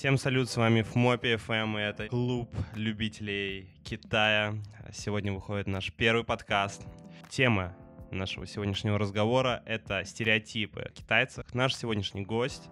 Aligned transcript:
Всем 0.00 0.16
салют, 0.16 0.48
с 0.48 0.56
вами 0.56 0.80
ФМОПи 0.80 1.36
ФМ, 1.36 1.76
и 1.76 1.82
это 1.82 2.08
клуб 2.08 2.48
любителей 2.74 3.68
Китая. 3.84 4.54
Сегодня 4.94 5.30
выходит 5.30 5.66
наш 5.66 5.92
первый 5.92 6.24
подкаст. 6.24 6.86
Тема 7.28 7.76
нашего 8.10 8.46
сегодняшнего 8.46 8.98
разговора— 8.98 9.62
это 9.66 10.02
стереотипы 10.06 10.90
китайцев. 10.94 11.52
Наш 11.52 11.74
сегодняшний 11.74 12.22
гость 12.22 12.70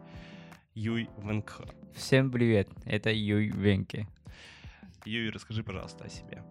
Юй 0.72 1.10
Венкхэ. 1.18 1.64
Всем 1.95 2.30
привет, 2.30 2.70
это 2.86 3.12
Юй 3.12 3.48
Венке. 3.48 4.08
Юй, 5.04 5.29
расскажи, 5.29 5.62
пожалуйста, 5.62 6.04
о 6.04 6.08
себе. 6.08 6.42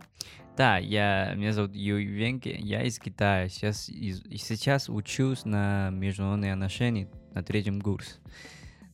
Да, 0.56 0.78
я, 0.78 1.34
меня 1.34 1.54
зовут 1.54 1.74
Юй 1.74 2.06
Венке, 2.06 2.56
я 2.56 2.84
из 2.84 3.00
Китая. 3.00 3.50
Сейчас, 3.50 3.90
из, 3.90 4.22
сейчас 4.44 4.90
учусь 4.90 5.44
на 5.44 5.90
международные 5.90 6.54
отношения 6.54 7.10
на 7.34 7.42
третьем 7.42 7.82
курсе. 7.82 8.12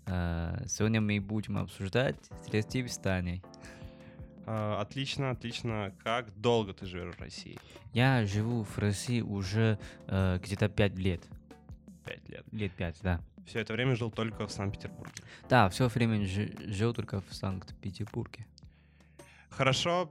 Uh, 0.06 0.68
сегодня 0.68 1.00
мы 1.00 1.20
будем 1.22 1.58
обсуждать 1.58 2.18
стереотипы 2.44 2.90
Стани. 2.90 3.42
Uh, 4.46 4.82
отлично, 4.82 5.32
отлично. 5.32 5.94
Как 6.04 6.34
долго 6.40 6.74
ты 6.74 6.86
живешь 6.86 7.16
в 7.16 7.22
России? 7.22 7.58
Я 7.94 8.26
живу 8.26 8.64
в 8.64 8.78
России 8.78 9.22
уже 9.22 9.80
uh, 10.08 10.40
где-то 10.44 10.68
пять 10.68 10.96
лет. 10.96 11.22
Пять 12.06 12.28
лет? 12.28 12.46
Лет 12.52 12.72
пять, 12.74 12.98
да. 13.02 13.22
Все 13.46 13.60
это 13.60 13.74
время 13.74 13.96
жил 13.96 14.12
только 14.12 14.46
в 14.46 14.52
Санкт-Петербурге? 14.52 15.24
Да, 15.50 15.70
все 15.70 15.88
время 15.88 16.26
жил 16.26 16.94
только 16.94 17.22
в 17.22 17.34
Санкт-Петербурге. 17.34 18.46
Хорошо, 19.50 20.10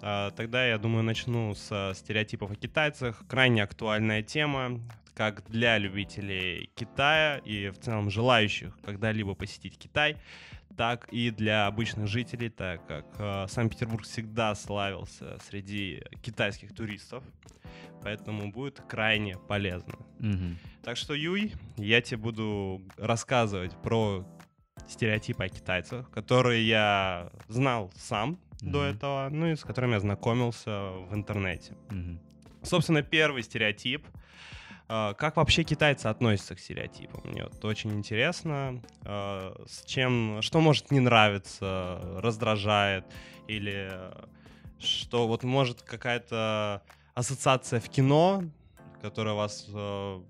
тогда 0.00 0.66
я 0.66 0.78
думаю 0.78 1.02
начну 1.02 1.54
с 1.54 1.92
стереотипов 1.94 2.50
о 2.50 2.54
китайцах. 2.54 3.22
Крайне 3.28 3.62
актуальная 3.62 4.22
тема 4.22 4.78
как 5.16 5.48
для 5.48 5.78
любителей 5.78 6.68
Китая 6.74 7.38
и 7.38 7.70
в 7.70 7.78
целом 7.78 8.10
желающих 8.10 8.78
когда-либо 8.84 9.34
посетить 9.34 9.78
Китай, 9.78 10.18
так 10.76 11.08
и 11.10 11.30
для 11.30 11.66
обычных 11.66 12.06
жителей, 12.06 12.50
так 12.50 12.86
как 12.86 13.06
э, 13.18 13.46
Санкт-Петербург 13.48 14.04
всегда 14.04 14.54
славился 14.54 15.38
среди 15.48 16.02
китайских 16.20 16.74
туристов, 16.74 17.24
поэтому 18.02 18.52
будет 18.52 18.82
крайне 18.86 19.38
полезно. 19.38 19.94
Mm-hmm. 20.18 20.56
Так 20.84 20.98
что, 20.98 21.14
Юй, 21.14 21.54
я 21.78 22.02
тебе 22.02 22.18
буду 22.18 22.82
рассказывать 22.98 23.74
про 23.82 24.22
стереотипы 24.86 25.44
о 25.44 25.48
китайцах, 25.48 26.10
которые 26.10 26.68
я 26.68 27.30
знал 27.48 27.90
сам 27.96 28.38
mm-hmm. 28.60 28.70
до 28.70 28.84
этого, 28.84 29.28
ну 29.30 29.46
и 29.46 29.56
с 29.56 29.62
которыми 29.62 29.94
я 29.94 30.00
знакомился 30.00 30.90
в 30.90 31.14
интернете. 31.14 31.74
Mm-hmm. 31.88 32.18
Собственно, 32.64 33.02
первый 33.02 33.42
стереотип— 33.42 34.06
как 34.88 35.36
вообще 35.36 35.64
китайцы 35.64 36.06
относятся 36.06 36.54
к 36.54 36.60
стереотипам? 36.60 37.22
Мне 37.24 37.44
вот 37.44 37.64
очень 37.64 37.92
интересно, 37.92 38.82
а, 39.04 39.54
с 39.66 39.84
чем, 39.84 40.40
что 40.42 40.60
может 40.60 40.90
не 40.90 41.00
нравиться, 41.00 42.00
раздражает, 42.18 43.04
или 43.48 43.90
что 44.78 45.26
вот 45.26 45.42
может 45.42 45.82
какая-то 45.82 46.82
ассоциация 47.14 47.80
в 47.80 47.88
кино, 47.88 48.44
которая 49.02 49.34
вас 49.34 49.66
а, 49.74 50.22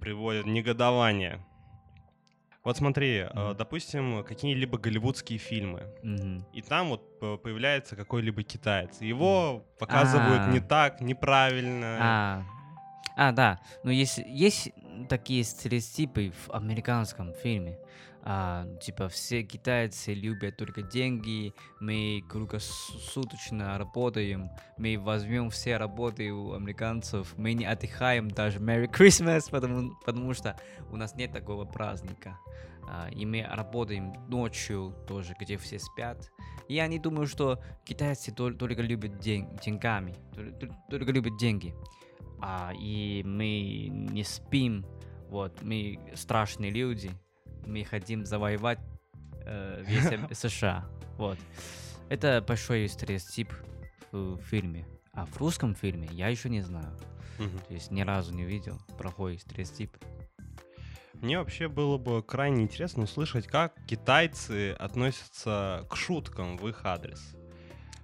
приводит 0.00 0.44
в 0.44 0.48
негодование. 0.48 1.44
Вот 2.62 2.78
смотри, 2.78 3.20
mm-hmm. 3.20 3.54
допустим, 3.56 4.24
какие-либо 4.24 4.78
голливудские 4.78 5.38
фильмы, 5.38 5.82
mm-hmm. 6.02 6.44
и 6.54 6.62
там 6.62 6.88
вот 6.88 7.18
появляется 7.42 7.94
какой-либо 7.94 8.42
китаец. 8.42 9.02
Его 9.02 9.66
показывают 9.78 10.40
А-а-а. 10.40 10.50
не 10.50 10.60
так, 10.60 11.00
неправильно. 11.02 11.98
А, 12.00 12.42
а, 13.16 13.32
да. 13.32 13.60
Но 13.82 13.90
есть, 13.90 14.18
есть 14.18 14.70
такие 15.08 15.44
стереотипы 15.44 16.32
в 16.32 16.50
американском 16.52 17.32
фильме. 17.34 17.78
А, 18.26 18.66
типа 18.80 19.08
все 19.10 19.42
китайцы 19.42 20.14
любят 20.14 20.56
только 20.56 20.80
деньги, 20.80 21.52
мы 21.78 22.24
круглосуточно 22.26 23.76
работаем, 23.76 24.48
мы 24.78 24.98
возьмем 24.98 25.50
все 25.50 25.76
работы 25.76 26.32
у 26.32 26.54
американцев, 26.54 27.36
мы 27.36 27.52
не 27.52 27.66
отдыхаем 27.66 28.30
даже 28.30 28.60
Merry 28.60 28.90
Christmas, 28.90 29.50
потому, 29.50 29.94
потому 30.06 30.32
что 30.32 30.58
у 30.90 30.96
нас 30.96 31.14
нет 31.16 31.32
такого 31.32 31.66
праздника. 31.66 32.38
А, 32.88 33.08
и 33.10 33.26
мы 33.26 33.42
работаем 33.42 34.14
ночью 34.28 34.94
тоже, 35.06 35.34
где 35.38 35.58
все 35.58 35.78
спят. 35.78 36.30
И 36.66 36.80
не 36.88 36.98
думаю, 36.98 37.26
что 37.26 37.62
китайцы 37.84 38.32
только, 38.32 38.80
любят 38.80 39.18
день, 39.18 39.48
деньгами, 39.62 40.14
только 40.88 41.12
любят 41.12 41.36
деньги 41.36 41.74
а, 42.40 42.72
и 42.78 43.22
мы 43.24 43.88
не 43.88 44.24
спим, 44.24 44.86
вот, 45.28 45.62
мы 45.62 45.98
страшные 46.14 46.70
люди, 46.70 47.10
мы 47.66 47.84
хотим 47.84 48.24
завоевать 48.24 48.78
э, 49.44 49.82
весь 49.86 50.38
США, 50.38 50.86
вот. 51.16 51.38
Это 52.08 52.44
большой 52.46 52.86
стереотип 52.88 53.52
в 54.12 54.38
фильме. 54.42 54.86
А 55.12 55.26
в 55.26 55.36
русском 55.38 55.74
фильме 55.74 56.08
я 56.12 56.28
еще 56.28 56.48
не 56.48 56.60
знаю. 56.60 56.96
То 57.38 57.74
есть 57.74 57.90
ни 57.90 58.02
разу 58.02 58.34
не 58.34 58.44
видел 58.44 58.78
плохой 58.98 59.38
стереотип. 59.38 59.96
Мне 61.14 61.38
вообще 61.38 61.68
было 61.68 61.96
бы 61.96 62.22
крайне 62.22 62.62
интересно 62.62 63.04
услышать, 63.04 63.46
как 63.46 63.74
китайцы 63.86 64.72
относятся 64.72 65.86
к 65.88 65.96
шуткам 65.96 66.56
в 66.56 66.68
их 66.68 66.84
адрес. 66.84 67.34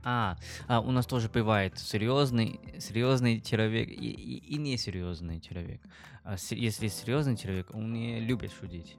А, 0.03 0.37
а 0.67 0.81
у 0.81 0.91
нас 0.91 1.07
тоже 1.07 1.29
бывает 1.29 1.79
серьезный, 1.79 2.61
серьезный 2.79 3.41
человек 3.41 3.89
и, 3.89 3.93
и, 3.93 4.55
и 4.55 4.59
несерьезный 4.59 5.41
человек. 5.41 5.81
А, 6.25 6.37
с, 6.37 6.53
если 6.53 6.89
серьезный 6.89 7.37
человек, 7.37 7.75
он 7.75 7.93
не 7.93 8.21
любит 8.21 8.53
шутить. 8.53 8.97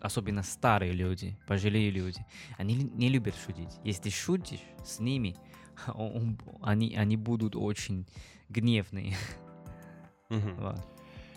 Особенно 0.00 0.42
старые 0.42 0.92
люди, 0.92 1.38
пожилые 1.46 1.90
люди. 1.90 2.24
Они 2.58 2.74
не 2.74 3.08
любят 3.08 3.34
шутить. 3.36 3.78
Если 3.84 4.10
шутишь 4.10 4.64
с 4.84 4.98
ними, 4.98 5.36
он, 5.86 6.16
он, 6.16 6.38
они, 6.62 6.94
они 6.96 7.16
будут 7.16 7.56
очень 7.56 8.06
гневные. 8.48 9.16
Угу. 10.30 10.50
Вот. 10.58 10.78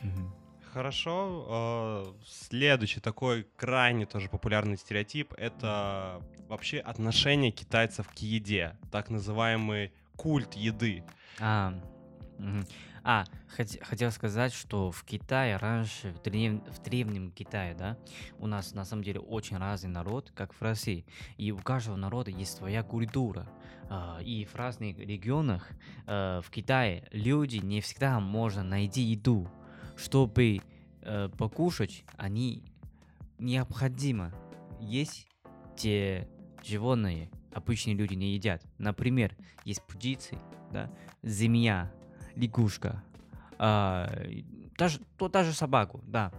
Угу. 0.03 0.42
Хорошо. 0.73 1.45
А, 1.49 2.15
следующий 2.25 2.99
такой 2.99 3.47
крайне 3.57 4.07
тоже 4.07 4.27
популярный 4.27 4.75
стереотип— 4.75 5.31
это 5.37 6.19
вообще 6.49 6.79
отношение 6.79 7.51
китайцев 7.51 8.09
к 8.09 8.17
еде, 8.17 8.75
так 8.91 9.11
называемый 9.11 9.93
культ 10.15 10.55
еды. 10.55 11.03
А, 11.39 11.75
а 13.03 13.25
хот, 13.55 13.67
хотел 13.83 14.09
сказать, 14.09 14.51
что 14.51 14.89
в 14.91 15.03
Китае 15.03 15.57
раньше, 15.57 16.11
в, 16.11 16.23
древ, 16.23 16.63
в 16.67 16.81
древнем 16.81 17.29
Китае, 17.29 17.75
да, 17.75 17.95
у 18.39 18.47
нас 18.47 18.73
на 18.73 18.83
самом 18.83 19.03
деле 19.03 19.19
очень 19.19 19.57
разный 19.57 19.91
народ, 19.91 20.31
как 20.33 20.55
в 20.55 20.61
России. 20.63 21.05
И 21.37 21.51
у 21.51 21.59
каждого 21.59 21.97
народа 21.97 22.31
есть 22.31 22.57
своя 22.57 22.81
культура. 22.81 23.47
А, 23.91 24.17
и 24.23 24.45
в 24.45 24.55
разных 24.55 24.97
регионах 24.97 25.69
а, 26.07 26.41
в 26.41 26.49
Китае 26.49 27.07
люди 27.11 27.57
не 27.57 27.79
всегда 27.79 28.19
можно 28.19 28.63
найти 28.63 29.01
еду 29.01 29.47
чтобы 29.95 30.61
э, 31.01 31.29
покушать, 31.37 32.03
они 32.17 32.63
необходимо 33.39 34.33
есть 34.79 35.27
те 35.75 36.27
животные, 36.63 37.29
обычные 37.53 37.95
люди 37.95 38.13
не 38.13 38.33
едят. 38.33 38.63
Например, 38.77 39.35
есть 39.65 39.81
птицы, 39.83 40.37
да, 40.71 40.89
змея, 41.21 41.91
лягушка, 42.35 43.03
э, 43.59 44.41
даже, 44.77 44.99
то, 45.17 45.29
даже 45.29 45.53
собаку, 45.53 46.01
да. 46.05 46.31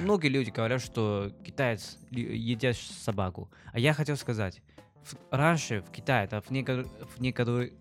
Многие 0.00 0.28
люди 0.28 0.50
говорят, 0.50 0.80
что 0.80 1.30
китаец 1.44 1.98
едят 2.10 2.76
собаку. 2.76 3.50
А 3.72 3.78
я 3.78 3.92
хотел 3.92 4.16
сказать, 4.16 4.62
в, 5.04 5.14
раньше 5.30 5.82
в 5.82 5.90
Китае, 5.90 6.26
да, 6.26 6.40
в, 6.40 6.50
некотор, 6.50 6.86
в 6.86 7.20
некоторых, 7.20 7.72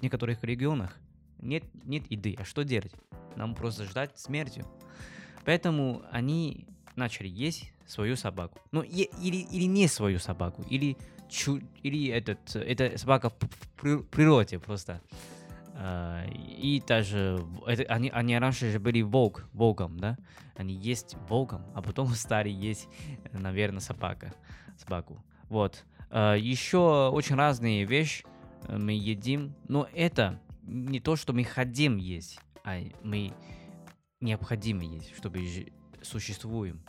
некоторых 0.00 0.42
регионах 0.42 0.96
нет, 1.38 1.64
нет 1.84 2.10
еды. 2.10 2.36
А 2.38 2.44
что 2.44 2.62
делать? 2.62 2.92
Нам 3.36 3.54
просто 3.54 3.84
ждать 3.84 4.18
смертью. 4.18 4.66
Поэтому 5.44 6.02
они 6.10 6.66
начали 6.96 7.28
есть 7.28 7.72
свою 7.86 8.16
собаку. 8.16 8.58
Ну, 8.70 8.82
е- 8.82 9.10
или, 9.22 9.36
или 9.36 9.64
не 9.64 9.88
свою 9.88 10.18
собаку, 10.18 10.62
или, 10.68 10.96
чу- 11.28 11.62
или 11.82 12.08
этот, 12.08 12.54
это 12.54 12.96
собака 12.98 13.30
в, 13.30 14.02
природе 14.04 14.58
просто. 14.58 15.00
Uh, 15.74 16.30
и 16.36 16.82
даже 16.86 17.42
это, 17.66 17.82
они, 17.84 18.10
они 18.10 18.38
раньше 18.38 18.70
же 18.70 18.78
были 18.78 19.00
волк, 19.00 19.48
волком, 19.54 19.98
да? 19.98 20.18
Они 20.54 20.74
есть 20.74 21.16
волком, 21.28 21.64
а 21.74 21.80
потом 21.80 22.08
стали 22.14 22.50
есть, 22.50 22.88
наверное, 23.32 23.80
собака, 23.80 24.34
собаку. 24.76 25.24
Вот. 25.48 25.84
Uh, 26.10 26.38
еще 26.38 27.08
очень 27.08 27.36
разные 27.36 27.84
вещи 27.84 28.24
мы 28.68 28.92
едим, 28.92 29.54
но 29.66 29.88
это 29.94 30.38
не 30.62 31.00
то, 31.00 31.16
что 31.16 31.32
мы 31.32 31.42
хотим 31.42 31.96
есть, 31.96 32.38
а 32.64 32.80
мы 33.02 33.32
необходимо 34.20 34.84
есть, 34.84 35.14
чтобы 35.16 35.72
существуем 36.02 36.82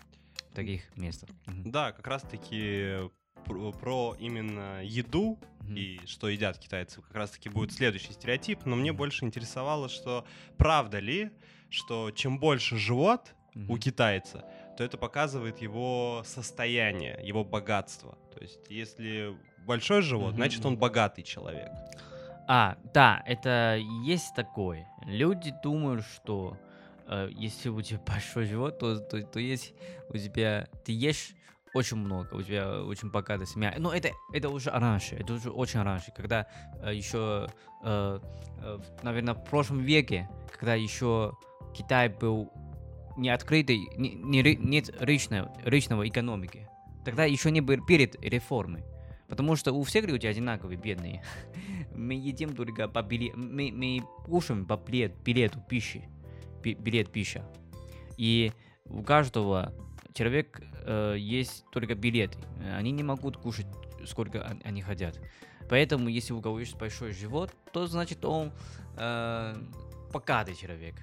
в 0.51 0.55
таких 0.55 0.95
местах. 0.95 1.29
Да, 1.47 1.91
как 1.91 2.07
раз-таки 2.07 3.09
про, 3.45 3.71
про 3.71 4.15
именно 4.19 4.83
еду 4.83 5.39
mm-hmm. 5.61 5.77
и 5.77 6.05
что 6.05 6.29
едят 6.29 6.57
китайцы, 6.57 7.01
как 7.01 7.15
раз-таки 7.15 7.49
будет 7.49 7.71
следующий 7.71 8.13
стереотип, 8.13 8.65
но 8.65 8.75
мне 8.75 8.91
mm-hmm. 8.91 8.93
больше 8.93 9.25
интересовало, 9.25 9.89
что 9.89 10.25
правда 10.57 10.99
ли, 10.99 11.31
что 11.69 12.11
чем 12.11 12.39
больше 12.39 12.77
живот 12.77 13.33
mm-hmm. 13.55 13.65
у 13.69 13.77
китайца, 13.77 14.45
то 14.77 14.83
это 14.83 14.97
показывает 14.97 15.59
его 15.59 16.23
состояние, 16.25 17.19
его 17.23 17.43
богатство. 17.43 18.17
То 18.33 18.41
есть, 18.41 18.59
если 18.69 19.37
большой 19.65 20.01
живот, 20.01 20.29
Мгм, 20.29 20.37
значит, 20.37 20.65
он 20.65 20.77
богатый 20.77 21.23
человек. 21.23 21.71
А, 22.47 22.77
да, 22.93 23.23
это 23.25 23.79
есть 24.03 24.35
такое. 24.35 24.87
Люди 25.05 25.53
думают, 25.63 26.05
что 26.05 26.57
э, 27.07 27.29
если 27.31 27.69
у 27.69 27.81
тебя 27.81 27.99
большой 28.07 28.45
живот, 28.45 28.79
то, 28.79 28.97
то, 28.97 29.21
то 29.21 29.39
есть 29.39 29.73
у 30.09 30.17
тебя 30.17 30.67
ты 30.83 30.91
ешь 30.91 31.35
очень 31.73 31.97
много, 31.97 32.35
у 32.35 32.41
тебя 32.41 32.83
очень 32.83 33.09
богатая 33.09 33.45
семья. 33.45 33.73
Но 33.77 33.93
это, 33.93 34.11
это 34.31 34.49
уже 34.49 34.69
раньше, 34.69 35.15
это 35.15 35.33
уже 35.33 35.49
очень 35.49 35.81
раньше, 35.81 36.11
когда 36.15 36.47
э, 36.81 36.93
еще, 36.93 37.49
э, 37.83 38.19
э, 38.61 38.79
наверное, 39.01 39.33
в 39.33 39.43
прошлом 39.43 39.79
веке, 39.79 40.29
когда 40.51 40.75
еще 40.75 41.33
Китай 41.73 42.09
был 42.09 42.51
не 43.17 43.29
открытый, 43.29 43.89
не, 43.97 44.13
не 44.15 44.55
нет 44.55 44.89
рыночной, 44.99 45.45
рыночного 45.63 46.07
экономики. 46.07 46.67
Тогда 47.05 47.25
еще 47.25 47.51
не 47.51 47.61
был 47.61 47.83
перед 47.85 48.21
реформой. 48.23 48.83
Потому 49.27 49.55
что 49.55 49.73
у 49.73 49.83
всех 49.83 50.05
людей 50.05 50.29
одинаковые, 50.29 50.77
бедные. 50.77 51.23
Мы 51.95 52.13
едим 52.15 52.55
только 52.55 52.87
по 52.87 53.01
билету, 53.01 53.37
мы, 53.37 53.71
мы 53.71 54.01
кушаем 54.25 54.65
по 54.65 54.77
билет, 54.77 55.15
билету 55.23 55.59
пищи, 55.69 56.09
Би- 56.63 56.73
билет 56.73 57.11
пища. 57.11 57.45
И 58.17 58.51
у 58.85 59.03
каждого 59.03 59.73
человек 60.13 60.61
э, 60.85 61.15
есть 61.17 61.65
только 61.71 61.95
билеты. 61.95 62.37
Они 62.75 62.91
не 62.91 63.03
могут 63.03 63.37
кушать 63.37 63.67
сколько 64.05 64.37
он- 64.37 64.61
они 64.63 64.81
хотят. 64.81 65.19
Поэтому, 65.69 66.09
если 66.09 66.33
у 66.33 66.41
кого 66.41 66.59
есть 66.59 66.75
большой 66.75 67.13
живот, 67.13 67.51
то 67.71 67.87
значит 67.87 68.25
он 68.25 68.51
э, 68.97 69.55
богатый 70.11 70.55
человек. 70.55 70.95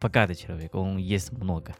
Богатый 0.00 0.34
человек, 0.34 0.74
он 0.74 0.96
ест 0.98 1.32
много. 1.32 1.74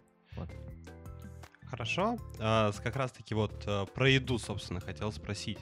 Хорошо. 1.70 2.16
А, 2.38 2.72
как 2.82 2.96
раз-таки 2.96 3.34
вот 3.34 3.62
а, 3.66 3.86
про 3.86 4.08
еду, 4.08 4.38
собственно, 4.38 4.80
хотел 4.80 5.12
спросить. 5.12 5.58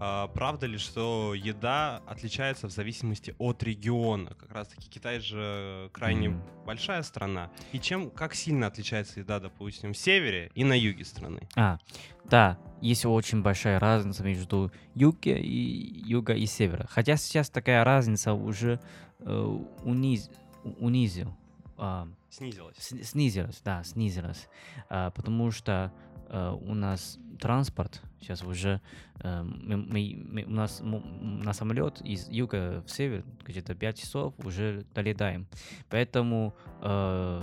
А, 0.00 0.28
правда 0.28 0.66
ли, 0.66 0.78
что 0.78 1.34
еда 1.34 2.02
отличается 2.06 2.68
в 2.68 2.70
зависимости 2.70 3.34
от 3.38 3.62
региона? 3.62 4.30
Как 4.34 4.52
раз-таки 4.52 4.88
Китай 4.88 5.18
же 5.20 5.90
крайне 5.92 6.30
Мгм. 6.30 6.42
большая 6.64 7.02
страна. 7.02 7.50
И 7.72 7.80
чем, 7.80 8.10
как 8.10 8.34
сильно 8.34 8.68
отличается 8.68 9.20
еда, 9.20 9.40
допустим, 9.40 9.92
в 9.92 9.98
севере 9.98 10.50
и 10.54 10.62
на 10.64 10.78
юге 10.78 11.04
страны? 11.04 11.48
А, 11.56 11.78
да, 12.24 12.58
есть 12.80 13.04
очень 13.04 13.42
большая 13.42 13.80
разница 13.80 14.22
между 14.22 14.70
юга 14.94 15.32
и 15.32 16.02
юга 16.06 16.34
и 16.34 16.46
севера. 16.46 16.86
Хотя 16.88 17.16
сейчас 17.16 17.50
такая 17.50 17.82
разница 17.82 18.34
уже 18.34 18.80
э, 19.18 19.58
униз, 19.82 20.30
унизил, 20.62 21.34
а, 21.76 22.08
Снизилась. 22.30 22.76
Сни- 22.78 23.02
снизилась, 23.02 23.60
да, 23.64 23.82
снизилась, 23.84 24.48
А, 24.88 25.10
потому 25.10 25.50
что 25.50 25.92
э, 26.30 26.50
у 26.60 26.74
нас 26.74 27.18
транспорт 27.40 28.02
сейчас 28.20 28.42
уже 28.42 28.80
э, 29.20 29.42
мы, 29.42 29.76
мы- 29.78 30.14
мы- 30.30 30.44
у 30.44 30.50
нас 30.50 30.80
м- 30.82 31.40
на 31.40 31.52
самолет 31.54 32.02
из 32.02 32.28
юга 32.28 32.82
в 32.86 32.90
север 32.90 33.24
где-то 33.46 33.74
5 33.74 33.98
часов 33.98 34.34
уже 34.44 34.84
долетаем, 34.94 35.46
поэтому 35.88 36.54
э, 36.82 37.40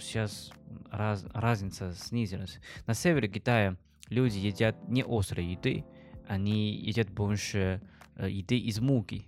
сейчас 0.00 0.52
раз- 0.90 1.24
разница 1.32 1.94
снизилась. 1.94 2.60
На 2.86 2.94
севере 2.94 3.28
Китая 3.28 3.76
люди 4.10 4.36
едят 4.38 4.76
не 4.88 5.02
острой 5.02 5.46
еды, 5.46 5.84
они 6.28 6.72
едят 6.74 7.08
больше 7.10 7.80
э, 8.16 8.28
еды 8.30 8.58
из 8.58 8.80
муки, 8.80 9.26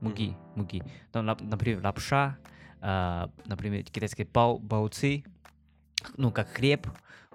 муки, 0.00 0.36
муки. 0.54 0.82
Там, 1.10 1.28
нап- 1.28 1.42
например, 1.42 1.82
лапша, 1.84 2.36
а, 2.36 2.51
например, 3.46 3.84
китайские 3.84 4.26
бау, 4.26 4.58
бауцы, 4.58 5.24
ну, 6.16 6.30
как 6.30 6.48
хлеб, 6.48 6.86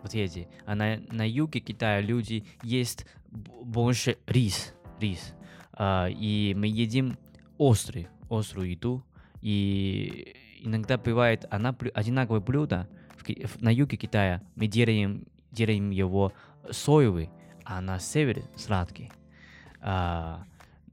вот 0.01 0.13
эти. 0.13 0.47
А 0.65 0.75
на, 0.75 0.99
на 1.11 1.27
юге 1.27 1.59
Китая 1.59 2.01
люди 2.01 2.45
есть 2.63 3.05
б- 3.29 3.63
больше 3.63 4.17
рис, 4.27 4.73
рис. 4.99 5.33
А, 5.73 6.07
и 6.07 6.53
мы 6.55 6.67
едим 6.67 7.17
острый, 7.57 8.07
острую 8.29 8.71
еду. 8.71 9.03
И 9.41 10.35
иногда 10.61 10.97
бывает 10.97 11.45
она 11.49 11.75
одинаковое 11.94 12.41
блюдо. 12.41 12.89
В 13.17 13.61
на 13.61 13.73
юге 13.73 13.97
Китая 13.97 14.41
мы 14.55 14.67
делаем, 14.67 15.25
делаем 15.51 15.89
его 15.89 16.33
соевый, 16.69 17.29
а 17.63 17.81
на 17.81 17.99
севере 17.99 18.44
сладкий. 18.55 19.11
А, 19.81 20.44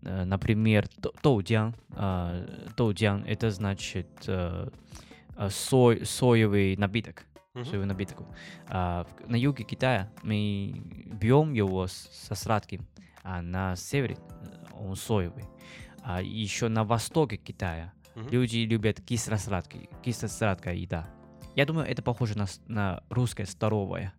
например, 0.05 0.89
то- 1.01 1.13
тоудян. 1.23 1.75
а, 1.91 2.45
Тоудян 2.77 3.25
это 3.27 3.51
значит 3.51 4.07
э, 4.27 4.69
э, 5.37 5.49
сой, 5.51 6.05
соевый 6.07 6.77
напиток. 6.77 7.25
Мгм. 7.55 7.65
Соевый 7.65 7.87
напиток. 7.87 8.19
А, 8.69 9.07
на 9.27 9.37
юге 9.37 9.65
Китая 9.65 10.11
мы 10.23 10.75
берем 11.07 11.53
его 11.53 11.87
со 11.87 12.35
сладким, 12.35 12.87
а 13.23 13.41
на 13.43 13.77
севере 13.77 14.17
э, 14.17 14.75
он 14.79 14.97
соевый. 14.97 15.45
А 16.03 16.21
еще 16.21 16.69
на 16.69 16.85
востоке 16.85 17.37
Китая 17.37 17.93
Мгм. 18.15 18.29
люди 18.31 18.59
любят 18.59 19.01
кисло-сладкий, 19.01 19.89
кисло-сладкая 20.03 20.75
еда. 20.75 21.07
Я 21.55 21.67
думаю, 21.67 21.87
это 21.87 22.03
похоже 22.03 22.37
на, 22.37 22.47
на 22.67 23.03
русское 23.09 23.47
здоровое 23.47 24.13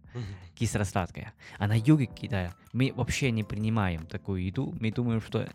кисло-сладкое. 0.55 1.33
А 1.57 1.67
на 1.67 1.77
юге 1.77 2.05
Китая 2.05 2.53
мы 2.73 2.93
вообще 2.95 3.31
не 3.31 3.43
принимаем 3.43 4.05
такую 4.05 4.45
еду. 4.45 4.73
Мы 4.79 4.91
думаем, 4.91 5.21
что 5.21 5.49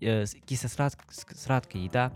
э, 0.00 0.24
кисло-сладкая 0.46 1.82
еда 1.82 2.12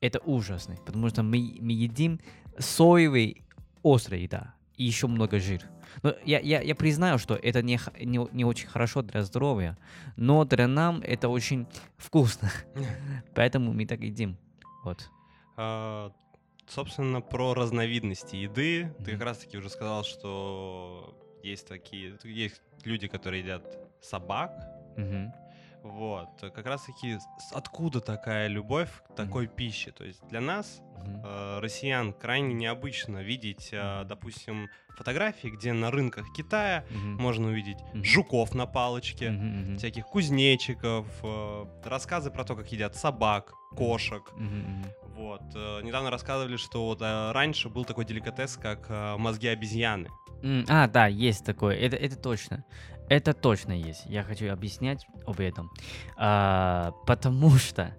это 0.00 0.18
ужасно, 0.20 0.76
потому 0.86 1.08
что 1.08 1.22
мы, 1.22 1.58
мы 1.60 1.72
едим 1.72 2.20
соевый 2.58 3.42
острая 3.82 4.20
еда 4.20 4.54
и 4.76 4.84
еще 4.84 5.06
много 5.06 5.38
жир. 5.38 5.68
Но 6.02 6.14
я, 6.24 6.38
я, 6.38 6.60
я 6.60 6.74
признаю, 6.74 7.18
что 7.18 7.34
это 7.34 7.62
не, 7.62 7.78
не, 8.00 8.26
не 8.32 8.44
очень 8.44 8.68
хорошо 8.68 9.02
для 9.02 9.22
здоровья, 9.22 9.76
но 10.16 10.44
для 10.44 10.68
нам 10.68 11.00
это 11.02 11.28
очень 11.28 11.66
вкусно. 11.96 12.50
Поэтому 13.34 13.72
мы 13.72 13.86
так 13.86 14.00
едим. 14.00 14.36
Вот. 14.84 15.10
Собственно, 16.70 17.20
про 17.20 17.52
разновидности 17.54 18.36
еды. 18.36 18.94
Ты 18.98 19.10
Мгм. 19.12 19.18
как 19.18 19.22
раз-таки 19.22 19.58
уже 19.58 19.68
сказал, 19.68 20.04
что 20.04 21.18
есть 21.42 21.66
такие, 21.66 22.16
есть 22.22 22.62
люди, 22.84 23.08
которые 23.08 23.42
едят 23.42 23.64
собак. 24.00 24.52
Мгм. 24.96 25.32
Вот, 25.82 26.28
как 26.40 26.66
раз-таки 26.66 27.18
откуда 27.52 28.00
такая 28.00 28.48
любовь 28.48 28.90
к 29.08 29.14
такой 29.16 29.48
пище? 29.48 29.90
То 29.92 30.04
есть 30.04 30.20
для 30.28 30.40
нас, 30.40 30.80
Мгм. 30.98 31.22
э, 31.24 31.58
россиян, 31.60 32.12
крайне 32.12 32.52
необычно 32.54 33.22
видеть, 33.22 33.70
э, 33.72 34.04
допустим, 34.04 34.70
фотографии, 34.96 35.48
где 35.48 35.72
на 35.72 35.90
рынках 35.90 36.32
Китая 36.32 36.84
Мгм. 36.90 37.16
можно 37.16 37.48
увидеть 37.48 37.78
Мгм. 37.94 38.04
жуков 38.04 38.54
на 38.54 38.66
палочке, 38.66 39.30
мгм. 39.30 39.76
всяких 39.78 40.06
кузнечиков, 40.06 41.06
э, 41.22 41.64
рассказы 41.84 42.30
про 42.30 42.44
то, 42.44 42.56
как 42.56 42.70
едят 42.72 42.96
собак, 42.96 43.52
кошек. 43.76 44.32
Мгм. 44.36 44.84
Вот. 45.16 45.42
э, 45.54 45.80
Недавно 45.82 46.10
рассказывали, 46.10 46.56
что 46.56 46.86
вот 46.86 47.02
э, 47.02 47.32
раньше 47.32 47.68
был 47.68 47.84
такой 47.84 48.04
деликатес, 48.04 48.56
как 48.56 48.86
э, 48.88 49.16
мозги 49.18 49.48
обезьяны. 49.48 50.08
А, 50.68 50.86
да, 50.88 51.06
есть 51.06 51.44
такое. 51.44 51.76
Это, 51.76 51.96
это 51.96 52.16
точно. 52.16 52.64
Это 53.10 53.34
точно 53.34 53.72
есть. 53.72 54.06
Я 54.06 54.22
хочу 54.22 54.50
объяснять 54.52 55.06
об 55.26 55.40
этом. 55.40 55.70
А, 56.16 56.92
потому 57.06 57.50
что 57.56 57.94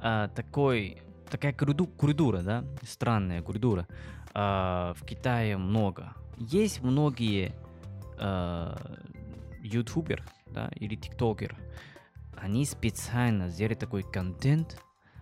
а, 0.00 0.28
такой, 0.28 1.02
такая 1.30 1.52
культу- 1.52 1.86
культура, 1.86 2.38
да, 2.42 2.64
странная 2.82 3.42
культура, 3.42 3.86
а, 4.32 4.94
в 4.94 5.04
Китае 5.04 5.56
много. 5.58 6.14
Есть 6.38 6.82
многие 6.82 7.54
ютубер, 9.62 10.24
да, 10.46 10.70
или 10.76 10.94
тиктокер, 10.94 11.56
они 12.36 12.64
специально 12.64 13.48
сделали 13.48 13.74
такой 13.74 14.02
контент, 14.02 14.80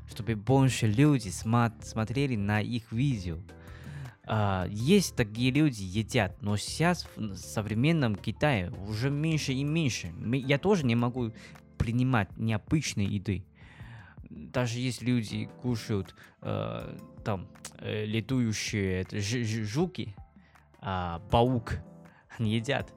чтобы 0.09 0.35
больше 0.35 0.87
люди 0.87 1.29
сма- 1.29 1.73
смотрели 1.85 2.37
на 2.37 2.61
их 2.61 2.93
видео. 2.93 3.39
А, 4.25 4.67
есть 4.69 5.17
такие 5.17 5.51
люди 5.51 5.83
едят, 5.83 6.41
но 6.43 6.57
сейчас 6.57 7.09
в 7.17 7.37
современном 7.37 8.15
Китае 8.15 8.71
уже 8.89 9.11
меньше 9.11 9.53
и 9.53 9.65
меньше. 9.65 10.13
Я 10.33 10.59
тоже 10.59 10.85
не 10.85 10.95
могу 10.95 11.33
принимать 11.79 12.37
необычной 12.37 13.07
еды. 13.07 13.45
Даже 14.29 14.79
если 14.79 15.07
люди 15.07 15.49
кушают 15.61 16.15
э, 16.41 16.99
там 17.25 17.49
э, 17.79 18.05
летающие 18.07 19.03
это, 19.03 19.19
жи- 19.19 19.45
жи- 19.45 19.65
жуки, 19.65 20.15
а, 20.83 21.21
паук, 21.31 21.75
они 22.39 22.55
едят. 22.55 22.93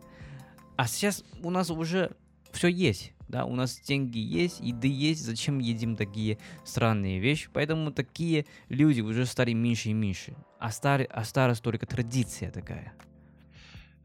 А 0.76 0.88
сейчас 0.88 1.24
у 1.42 1.50
нас 1.50 1.70
уже 1.70 2.12
все 2.52 2.68
есть. 2.68 3.14
Да, 3.28 3.46
у 3.46 3.56
нас 3.56 3.80
деньги 3.80 4.20
есть, 4.20 4.60
еды 4.60 4.88
есть, 4.88 5.24
зачем 5.24 5.58
едим 5.60 5.96
такие 5.96 6.38
странные 6.64 7.20
вещи? 7.20 7.50
Поэтому 7.52 7.92
такие 7.92 8.46
люди 8.70 9.02
уже 9.02 9.26
стали 9.26 9.52
меньше 9.54 9.90
и 9.90 9.94
меньше. 9.94 10.36
Остар- 10.60 11.06
Осталась 11.08 11.60
только 11.60 11.88
традиция 11.88 12.52
такая. 12.52 12.94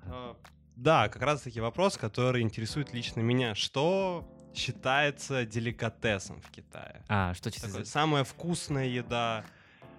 Э, 0.05 0.35
Да, 0.77 1.09
как 1.11 1.21
раз-таки 1.23 1.61
вопрос, 1.61 1.99
который 1.99 2.41
интересует 2.43 2.95
лично 2.95 3.21
меня. 3.21 3.55
Что 3.55 4.27
считается 4.55 5.45
деликатесом 5.45 6.41
в 6.41 6.51
Китае? 6.51 7.03
А, 7.09 7.35
что 7.35 7.51
Такое 7.51 7.71
читать? 7.71 7.89
самая 7.89 8.25
вкусная 8.25 8.87
еда. 8.87 9.45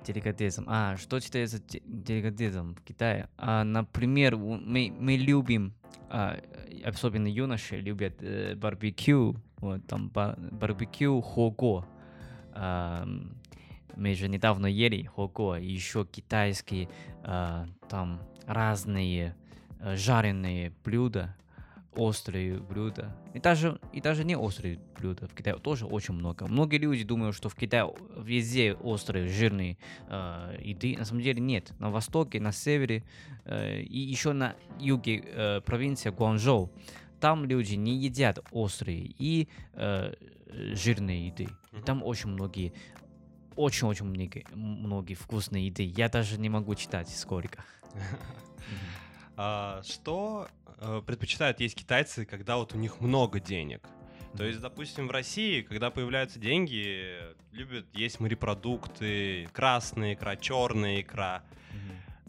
Деликатесом. 0.04 0.66
А, 0.68 0.98
что 0.98 1.20
считается 1.20 1.60
де- 1.60 1.82
деликатесом 1.86 2.76
в 2.76 2.82
Китае? 2.82 3.30
А, 3.38 3.64
например, 3.64 4.38
мы, 4.38 4.94
мы 4.98 5.16
любим, 5.16 5.74
а, 6.10 6.40
особенно 6.86 7.28
юноши 7.28 7.78
любят 7.80 8.16
э, 8.22 8.56
барбекю, 8.56 9.36
вот 9.58 9.86
там 9.88 10.10
ба- 10.10 10.38
барбекю 10.52 11.22
хого. 11.22 11.86
А, 12.54 13.08
мы 13.96 14.16
же 14.16 14.28
недавно 14.28 14.68
ели 14.68 15.04
хого, 15.04 15.58
еще 15.58 16.06
китайские 16.06 16.90
а, 17.24 17.68
там 17.90 18.22
разные 18.46 19.36
э, 19.80 19.96
жареные 19.96 20.74
блюда, 20.84 21.36
острые 21.96 22.58
блюда. 22.58 23.16
И 23.34 23.40
даже, 23.40 23.80
и 23.92 24.02
даже 24.02 24.24
не 24.24 24.38
острые 24.38 24.80
блюда 24.98 25.28
в 25.28 25.34
Китае 25.34 25.58
тоже 25.58 25.86
очень 25.86 26.14
много. 26.14 26.48
Многие 26.48 26.78
люди 26.78 27.04
думают, 27.04 27.36
что 27.36 27.50
в 27.50 27.56
Китае 27.56 27.94
везде 28.18 28.74
острые, 28.74 29.28
жирные 29.28 29.78
э, 30.08 30.58
еды. 30.62 30.96
На 30.98 31.06
самом 31.06 31.22
деле 31.22 31.42
нет. 31.42 31.74
На 31.80 31.90
востоке, 31.90 32.40
на 32.40 32.52
севере 32.52 33.04
э, 33.46 33.82
и 33.82 34.00
еще 34.00 34.32
на 34.34 34.56
юге 34.80 35.24
э, 35.26 35.62
провинции 35.62 36.10
Гуанчжоу. 36.10 36.72
Там 37.20 37.46
люди 37.46 37.76
не 37.76 37.98
едят 37.98 38.40
острые 38.52 39.14
и 39.18 39.48
э, 39.74 40.14
жирные 40.48 41.28
еды. 41.28 41.50
И 41.74 41.82
там 41.82 42.04
очень 42.04 42.30
многие 42.30 42.74
очень-очень 43.56 44.06
многие, 44.06 44.46
многие 44.54 45.14
вкусные 45.14 45.68
еды. 45.68 45.84
Я 45.84 46.10
даже 46.10 46.40
не 46.40 46.50
могу 46.50 46.74
читать 46.76 47.10
сколько. 47.10 47.64
А, 49.38 49.82
что 49.84 50.48
э, 50.78 51.02
предпочитают 51.06 51.60
есть 51.60 51.76
китайцы, 51.76 52.26
когда 52.26 52.58
вот 52.58 52.74
у 52.74 52.78
них 52.78 53.00
много 53.00 53.40
денег? 53.40 53.88
То 54.38 54.46
есть, 54.46 54.62
допустим, 54.62 55.08
в 55.08 55.12
России, 55.12 55.62
когда 55.62 55.90
появляются 55.92 56.40
деньги, 56.40 57.16
любят 57.52 57.86
есть 57.94 58.20
морепродукты, 58.20 59.50
красная 59.52 60.14
икра, 60.14 60.38
черная 60.38 61.02
икра. 61.02 61.44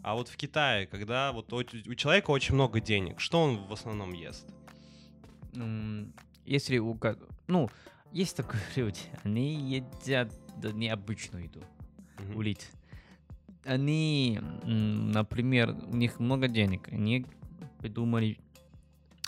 А 0.01 0.15
вот 0.15 0.27
в 0.27 0.35
Китае, 0.35 0.85
когда 0.85 1.31
вот 1.31 1.53
у, 1.53 1.59
у 1.59 1.95
человека 1.95 2.31
очень 2.31 2.55
много 2.55 2.81
денег, 2.81 3.21
что 3.21 3.41
он 3.41 3.55
в 3.67 3.71
основном 3.71 4.11
ест? 4.11 4.45
Если 6.45 6.77
у 6.77 6.99
ну, 7.47 7.69
есть 8.11 8.35
такие 8.35 8.61
люди, 8.75 8.99
они 9.23 9.53
едят 9.55 10.33
необычную 10.61 11.45
еду, 11.45 11.63
Мгм. 12.19 12.35
улит. 12.35 12.69
Они, 13.65 14.39
например, 14.63 15.75
у 15.87 15.95
них 15.95 16.19
много 16.19 16.47
денег, 16.47 16.89
они 16.91 17.25
придумали 17.79 18.37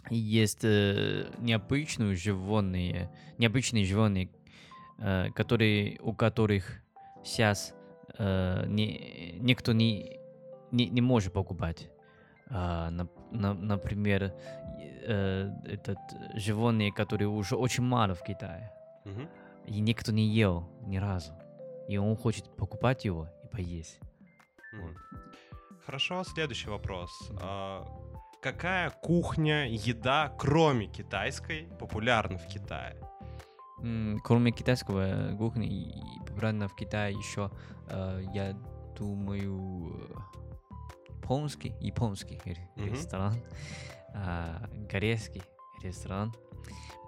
есть 0.10 0.64
э, 0.64 1.26
необычные 1.40 2.16
животные, 2.16 3.10
необычные 3.38 3.86
животные, 3.86 4.30
э, 5.00 5.30
которые, 5.32 6.00
у 6.02 6.14
которых 6.14 6.82
сейчас 7.24 7.74
э, 8.20 8.66
не, 8.68 9.36
никто 9.40 9.74
не, 9.74 10.20
не, 10.72 10.88
не 10.90 11.02
может 11.02 11.34
покупать. 11.34 11.90
А, 12.48 12.92
нап- 12.92 13.10
на- 13.32 13.56
например, 13.56 14.34
э, 15.08 15.52
этот 15.66 15.98
животные, 16.36 16.92
которые 16.92 17.30
уже 17.30 17.56
очень 17.56 17.84
мало 17.84 18.14
в 18.14 18.24
Китае, 18.24 18.72
Мгм. 19.06 19.28
и 19.66 19.80
никто 19.80 20.12
не 20.12 20.28
ел 20.28 20.70
ни 20.86 20.98
разу, 20.98 21.32
и 21.90 21.98
он 21.98 22.16
хочет 22.16 22.46
покупать 22.56 23.06
его 23.06 23.28
и 23.44 23.48
поесть. 23.48 24.00
Мгм. 24.84 24.98
Хорошо, 25.86 26.24
следующий 26.24 26.70
вопрос. 26.70 27.32
А, 27.42 27.86
какая 28.42 28.90
кухня, 28.90 29.68
еда, 29.68 30.34
кроме 30.38 30.88
китайской, 30.88 31.68
популярна 31.80 32.38
в 32.38 32.48
Китае? 32.48 32.96
Кроме 34.24 34.52
китайского 34.52 35.36
кухни, 35.38 35.68
и 35.68 36.20
популярно 36.26 36.68
в 36.68 36.76
Китае 36.76 37.14
еще, 37.16 37.52
э, 37.90 38.24
я 38.34 38.54
думаю, 38.98 40.10
японский, 41.10 41.76
японский 41.82 42.40
Мгм. 42.76 42.86
ресторан, 42.86 43.36
а, 44.14 44.70
корейский 44.90 45.44
ресторан, 45.84 46.34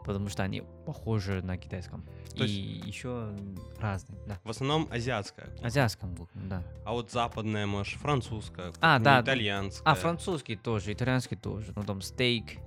потому 0.08 0.30
что 0.30 0.42
они 0.44 0.64
похожи 0.86 1.42
на 1.44 1.58
китайском. 1.58 2.04
То 2.36 2.44
и 2.44 2.48
есть- 2.50 2.86
еще 2.88 3.36
разные, 3.80 4.20
да. 4.26 4.40
В 4.44 4.50
основном 4.50 4.88
азиатская. 4.92 5.46
кухня. 5.48 5.68
Азиатском 5.68 6.16
кухне, 6.16 6.42
да. 6.46 6.64
А 6.86 6.94
вот 6.94 7.12
западная, 7.12 7.68
может, 7.68 8.00
французская, 8.00 8.70
А, 8.80 8.96
кухня, 8.98 9.00
да, 9.00 9.22
итальянская. 9.22 9.94
А, 9.94 9.96
французский 9.96 10.56
тоже, 10.56 10.94
итальянский 10.94 11.38
тоже. 11.38 11.74
Ну, 11.76 11.84
там 11.84 12.02
стейк, 12.02 12.58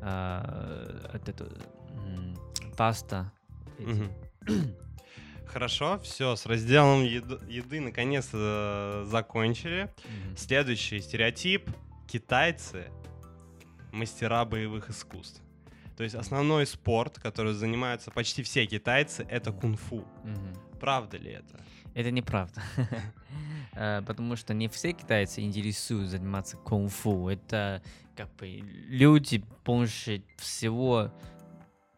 вот 0.00 1.28
это, 1.28 1.48
паста. 2.76 3.30
Хорошо, 5.46 5.98
все, 6.00 6.36
с 6.36 6.44
разделом 6.46 7.02
еды, 7.04 7.38
еды 7.48 7.80
наконец-то 7.80 9.04
э, 9.06 9.08
закончили. 9.10 9.92
Следующий 10.36 11.00
стереотип. 11.00 11.70
Китайцы— 12.06 12.90
мастера 13.92 14.44
боевых 14.44 14.90
искусств. 14.90 15.40
То 15.96 16.04
есть 16.04 16.14
основной 16.14 16.66
спорт, 16.66 17.18
который 17.18 17.54
занимаются 17.54 18.10
почти 18.10 18.42
все 18.42 18.66
китайцы, 18.66 19.26
это 19.30 19.52
кунг-фу. 19.52 20.04
Мгм. 20.24 20.54
Правда 20.78 21.16
ли 21.16 21.30
это? 21.32 21.60
Это 21.94 22.10
неправда. 22.10 22.62
Э, 23.78 24.00
Потому 24.06 24.36
что 24.36 24.54
не 24.54 24.68
все 24.68 24.92
китайцы 24.92 25.42
интересуют 25.42 26.08
заниматься 26.08 26.56
кунг-фу. 26.56 27.28
Это 27.28 27.82
как 28.16 28.34
бы 28.36 28.46
люди 28.46 29.44
больше 29.66 30.22
всего 30.38 31.12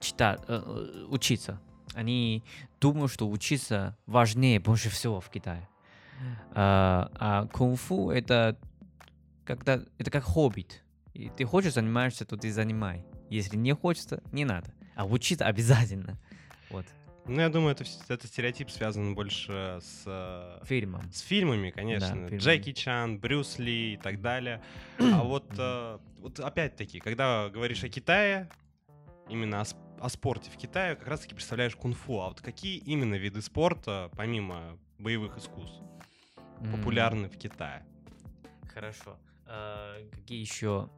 читать, 0.00 0.40
э, 0.48 0.60
э, 0.64 1.04
учиться. 1.08 1.60
Они 1.94 2.42
думают, 2.80 3.12
что 3.12 3.28
учиться 3.30 3.96
важнее 4.06 4.58
больше 4.58 4.88
всего 4.90 5.20
в 5.20 5.30
Китае. 5.30 5.68
А, 6.50 7.10
а 7.14 7.46
кунг-фу 7.46 8.10
это 8.10 8.58
когда 9.44 9.80
это 9.98 10.10
как 10.10 10.24
хобби. 10.24 10.66
И 11.14 11.30
ты 11.30 11.44
хочешь 11.44 11.74
занимаешься, 11.74 12.24
то 12.24 12.36
ты 12.36 12.52
занимай. 12.52 13.04
Если 13.30 13.56
не 13.56 13.74
хочется, 13.74 14.22
не 14.32 14.44
надо. 14.44 14.72
А 14.94 15.04
учиться 15.04 15.46
обязательно. 15.46 16.18
Вот. 16.70 16.86
Ну, 17.26 17.40
я 17.42 17.50
думаю, 17.50 17.72
это, 17.72 17.84
это 18.08 18.26
стереотип 18.26 18.70
связан 18.70 19.14
больше 19.14 19.80
с, 19.82 20.02
э, 20.06 20.64
Фильмом. 20.64 21.12
с 21.12 21.20
фильмами, 21.20 21.70
конечно. 21.70 22.08
фильмами. 22.08 22.38
Джеки 22.38 22.72
Чан, 22.72 23.18
Брюс 23.18 23.58
Ли 23.58 23.94
и 23.94 23.96
так 23.98 24.22
далее. 24.22 24.62
А 24.98 25.22
вот, 25.22 25.44
э, 25.58 25.98
вот 26.20 26.40
опять-таки, 26.40 27.00
когда 27.00 27.50
говоришь 27.50 27.84
о 27.84 27.90
Китае, 27.90 28.48
именно 29.28 29.60
о, 29.60 29.64
о 30.00 30.08
спорте 30.08 30.50
в 30.50 30.56
Китае, 30.56 30.96
как 30.96 31.06
раз-таки 31.06 31.34
представляешь 31.34 31.76
кунг-фу. 31.76 32.20
А 32.20 32.28
вот 32.28 32.40
какие 32.40 32.78
именно 32.78 33.14
виды 33.16 33.42
спорта, 33.42 34.10
помимо 34.16 34.78
боевых 34.98 35.36
искусств, 35.36 35.82
популярны 36.72 37.28
в 37.28 37.36
Китае? 37.36 37.84
Хорошо. 38.72 39.18
А, 39.44 39.96
какие 40.12 40.40
еще? 40.40 40.88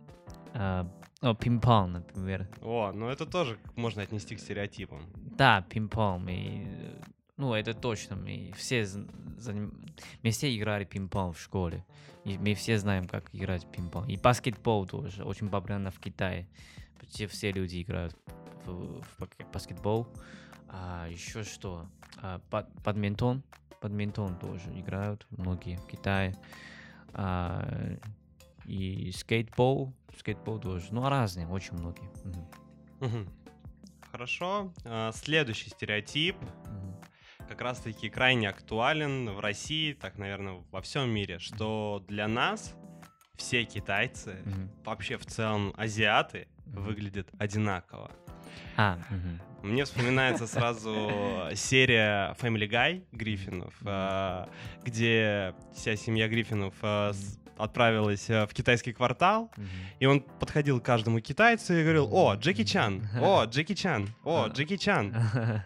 А, 0.55 0.89
о, 1.23 1.35
пинг-понг, 1.35 1.95
например. 1.95 2.49
О, 2.63 2.93
ну 2.93 3.09
это 3.09 3.27
тоже 3.27 3.59
можно 3.77 4.03
отнести 4.03 4.35
к 4.37 4.41
стереотипам. 4.41 5.01
Да, 5.15 5.63
пинг-понг. 5.69 6.29
э, 6.29 7.01
Ну, 7.37 7.55
это 7.55 7.73
точно. 7.75 8.17
Мы 8.17 8.53
все, 8.57 8.83
заним- 8.83 9.73
мы 10.23 10.31
все 10.31 10.55
играли 10.57 10.85
пинг-понг 10.85 11.35
в 11.37 11.41
школе. 11.41 11.85
И 12.25 12.37
мы 12.39 12.55
все 12.55 12.79
знаем, 12.79 13.07
как 13.09 13.35
играть 13.35 13.65
в 13.65 13.71
пинг-понг. 13.71 14.09
И 14.09 14.17
баскетбол 14.19 14.87
тоже 14.87 15.25
очень 15.25 15.49
популярно 15.49 15.91
в 15.91 15.99
Китае. 15.99 16.47
Почти 16.99 17.27
все 17.27 17.51
люди 17.53 17.81
играют 17.83 18.15
в, 18.67 19.01
в 19.03 19.29
баскетбол. 19.53 20.07
А 20.69 21.07
еще 21.09 21.45
что? 21.45 21.87
А, 22.23 22.41
бад- 22.51 22.69
бадминтон. 22.85 23.43
Бадминтон 23.83 24.37
тоже 24.39 24.71
играют 24.79 25.27
многие 25.31 25.77
в 25.79 25.87
Китае. 25.87 26.35
А, 27.15 27.97
и 28.71 29.11
скейтбол. 29.13 29.93
Скейтбол 30.17 30.61
тоже. 30.61 30.87
Ну, 30.93 31.09
разные, 31.09 31.47
очень 31.49 31.75
многие. 31.75 32.09
Мгм. 33.01 33.29
Хорошо. 34.13 34.73
А, 34.85 35.11
Следующий 35.13 35.71
стереотип 35.71 36.37
Мгм. 36.67 36.95
как 37.49 37.61
раз-таки 37.63 38.09
крайне 38.11 38.49
актуален 38.49 39.31
в 39.31 39.41
России, 39.41 39.93
так, 39.93 40.19
наверное, 40.19 40.63
во 40.71 40.81
всем 40.83 41.11
мире, 41.11 41.39
что 41.39 42.05
для 42.09 42.29
нас 42.29 42.75
все 43.37 43.65
китайцы, 43.65 44.37
Мгм. 44.45 44.71
вообще 44.85 45.17
в 45.17 45.27
целом 45.27 45.73
азиаты, 45.77 46.47
Мгм. 46.67 46.83
выглядят 46.85 47.29
одинаково. 47.39 48.11
А, 48.77 48.99
мгм. 49.11 49.41
Мне 49.63 49.85
вспоминается 49.85 50.47
сразу 50.47 50.91
серия 51.55 52.35
Family 52.41 52.69
Guy 52.69 53.05
Гриффинов, 53.13 53.75
а, 53.85 54.49
где 54.85 55.55
вся 55.75 55.97
семья 55.97 56.29
Гриффинов 56.29 56.75
а, 56.83 57.13
отправилась 57.63 58.29
а, 58.31 58.47
в 58.47 58.55
китайский 58.55 58.93
квартал, 58.93 59.51
и 59.99 60.07
он 60.07 60.21
подходил 60.21 60.81
к 60.81 60.85
каждому 60.85 61.21
китайцу 61.21 61.75
и 61.75 61.83
говорил, 61.83 62.09
о, 62.13 62.35
Джеки 62.35 62.65
Чан, 62.65 63.07
о, 63.21 63.45
Джеки 63.45 63.75
Чан, 63.75 64.09
о, 64.25 64.49
Джеки 64.49 64.77
Чан. 64.77 65.15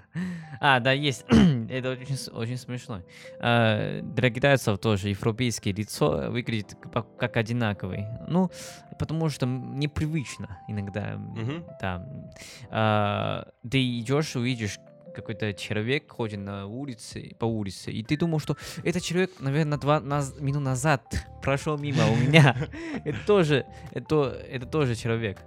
А, 0.60 0.80
да, 0.80 0.92
есть. 0.92 1.24
Это 1.68 1.90
очень, 1.90 2.16
очень 2.32 2.56
смешно. 2.56 3.02
А, 3.40 4.00
Для 4.00 4.30
китайцев 4.30 4.78
тоже 4.78 5.08
европейское 5.10 5.74
лицо 5.74 6.30
выглядит 6.30 6.76
как, 7.18 7.36
одинаковый. 7.36 8.06
Ну, 8.28 8.50
потому 8.98 9.28
что 9.28 9.46
непривычно 9.46 10.58
иногда. 10.68 11.16
Мгм. 11.16 11.64
Да. 11.80 12.08
А, 12.70 13.48
Ты 13.68 13.98
идешь, 13.98 14.36
увидишь 14.36 14.78
какой-то 15.14 15.52
человек 15.54 16.10
ходит 16.10 16.40
на 16.40 16.66
улице, 16.66 17.34
по 17.38 17.44
улице, 17.46 17.90
и 17.92 18.02
ты 18.02 18.16
думал, 18.16 18.40
что 18.40 18.56
этот 18.82 19.02
человек, 19.02 19.30
наверное, 19.38 19.78
два 19.78 20.00
наз- 20.00 20.40
минут 20.40 20.62
назад 20.62 21.02
прошел 21.42 21.78
мимо 21.78 22.06
у 22.10 22.16
меня. 22.16 22.56
Это 23.04 23.18
тоже, 23.26 23.66
это, 23.92 24.36
это 24.50 24.66
тоже 24.66 24.94
человек. 24.94 25.38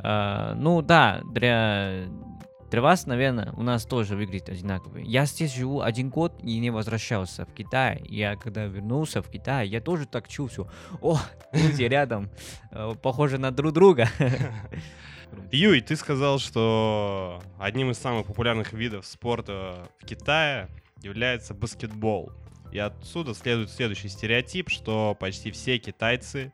А, 0.00 0.54
ну 0.54 0.82
да, 0.82 1.20
для, 1.32 2.06
для 2.70 2.82
вас, 2.82 3.06
наверное, 3.06 3.52
у 3.56 3.62
нас 3.62 3.84
тоже 3.84 4.14
выглядит 4.14 4.48
одинаково. 4.48 4.98
Я 4.98 5.24
здесь 5.26 5.54
живу 5.54 5.80
один 5.80 6.10
год 6.10 6.32
и 6.42 6.58
не 6.58 6.70
возвращался 6.70 7.46
в 7.46 7.52
Китай. 7.54 8.02
Я 8.08 8.36
когда 8.36 8.66
вернулся 8.66 9.22
в 9.22 9.28
Китай, 9.30 9.68
я 9.68 9.80
тоже 9.80 10.06
так 10.06 10.28
чувствую. 10.28 10.70
О, 11.00 11.18
люди 11.52 11.82
рядом, 11.84 12.30
э, 12.70 12.92
похожи 13.02 13.38
на 13.38 13.50
друг 13.50 13.72
друга. 13.72 14.08
Юй, 15.50 15.80
ты 15.80 15.96
сказал, 15.96 16.38
что 16.38 17.42
одним 17.58 17.90
из 17.90 17.98
самых 17.98 18.26
популярных 18.26 18.72
видов 18.72 19.06
спорта 19.06 19.88
в 19.98 20.06
Китае 20.06 20.68
является 21.02 21.54
баскетбол. 21.54 22.32
И 22.70 22.78
отсюда 22.78 23.34
следует 23.34 23.70
следующий 23.70 24.08
стереотип, 24.08 24.68
что 24.68 25.16
почти 25.18 25.50
все 25.50 25.78
китайцы 25.78 26.52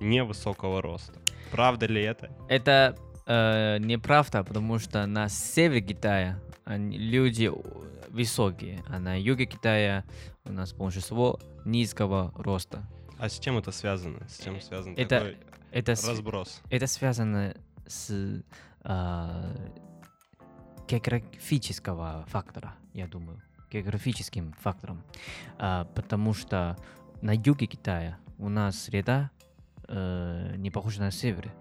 невысокого 0.00 0.82
роста. 0.82 1.12
Правда 1.52 1.86
ли 1.86 2.02
это? 2.02 2.30
Это 2.48 2.96
э, 3.26 3.78
неправда, 3.78 4.42
потому 4.42 4.78
что 4.78 5.06
на 5.06 5.28
севере 5.28 5.82
Китая 5.82 6.40
люди 6.66 7.50
высокие, 8.08 8.82
а 8.88 8.98
на 8.98 9.20
юге 9.20 9.46
Китая 9.46 10.04
у 10.44 10.52
нас 10.52 10.72
большинство 10.72 11.38
низкого 11.64 12.32
роста. 12.36 12.82
А 13.18 13.28
с 13.28 13.38
чем 13.38 13.58
это 13.58 13.70
связано? 13.70 14.26
С 14.28 14.42
чем 14.42 14.60
связан 14.60 14.94
Это 14.96 15.18
такой 15.18 15.36
Это, 15.70 15.92
разброс? 15.92 16.60
это 16.70 16.86
связано 16.86 17.54
с 17.86 18.42
э, 18.84 19.70
географического 20.88 22.24
фактора, 22.28 22.74
я 22.94 23.06
думаю, 23.06 23.40
географическим 23.70 24.52
фактором, 24.54 25.02
А, 25.58 25.84
потому 25.94 26.34
что 26.34 26.76
на 27.22 27.32
юге 27.34 27.66
Китая 27.66 28.18
у 28.38 28.48
нас 28.48 28.78
среда 28.82 29.30
э, 29.88 30.54
не 30.56 30.70
похожа 30.70 31.00
на 31.00 31.10
севере, 31.10 31.52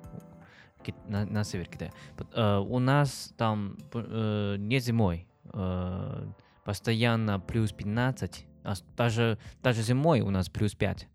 Ки- 0.84 0.96
на, 1.08 1.26
на 1.26 1.44
север 1.44 1.68
Китая. 1.68 1.92
Э, 2.34 2.58
у 2.58 2.80
нас 2.80 3.34
там 3.38 3.78
э, 3.94 4.56
не 4.58 4.80
зимой, 4.80 5.28
э, 5.54 6.28
постоянно 6.64 7.40
плюс 7.40 7.72
15, 7.72 8.46
а 8.64 8.74
даже, 8.98 9.38
даже 9.62 9.82
зимой 9.82 10.22
у 10.22 10.30
нас 10.32 10.50
плюс 10.50 10.74
5. 10.74 11.08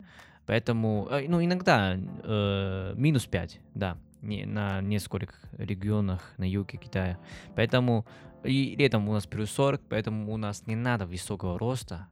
Поэтому, 0.45 1.07
э, 1.09 1.25
ну, 1.27 1.43
иногда 1.43 1.95
э, 1.97 2.93
минус 2.95 3.25
5, 3.25 3.59
да, 3.73 3.97
не, 4.25 4.45
на 4.45 4.81
нескольких 4.81 5.39
регионах 5.57 6.33
на 6.37 6.49
юге 6.49 6.77
Китая. 6.77 7.17
Поэтому 7.55 8.05
и 8.43 8.75
летом 8.75 9.07
у 9.09 9.13
нас 9.13 9.25
плюс 9.25 9.51
40, 9.51 9.81
поэтому 9.89 10.31
у 10.31 10.37
нас 10.37 10.67
не 10.67 10.75
надо 10.75 11.05
высокого 11.05 11.57
роста, 11.57 12.07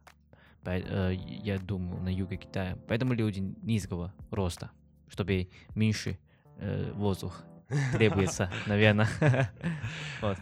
э, 0.65 1.13
я 1.15 1.57
думаю, 1.59 2.01
на 2.01 2.13
юге 2.13 2.37
Китая. 2.37 2.77
Поэтому 2.87 3.13
люди 3.13 3.39
низкого 3.61 4.13
роста, 4.31 4.71
чтобы 5.09 5.49
меньше 5.75 6.17
э, 6.57 6.91
воздух 6.93 7.43
требуется, 7.93 8.51
наверное. 8.65 9.07
Вот. 10.21 10.37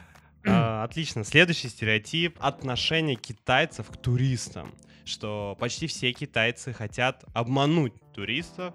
А, 0.48 0.84
Отлично. 0.84 1.24
Следующий 1.24 1.70
стереотип— 1.70 2.38
отношение 2.40 3.16
китайцев 3.16 3.90
к 3.90 3.98
туристам. 3.98 4.74
Что 5.06 5.56
почти 5.60 5.88
все 5.88 6.14
китайцы 6.14 6.74
хотят 6.74 7.24
обмануть 7.34 7.94
туристов 8.14 8.74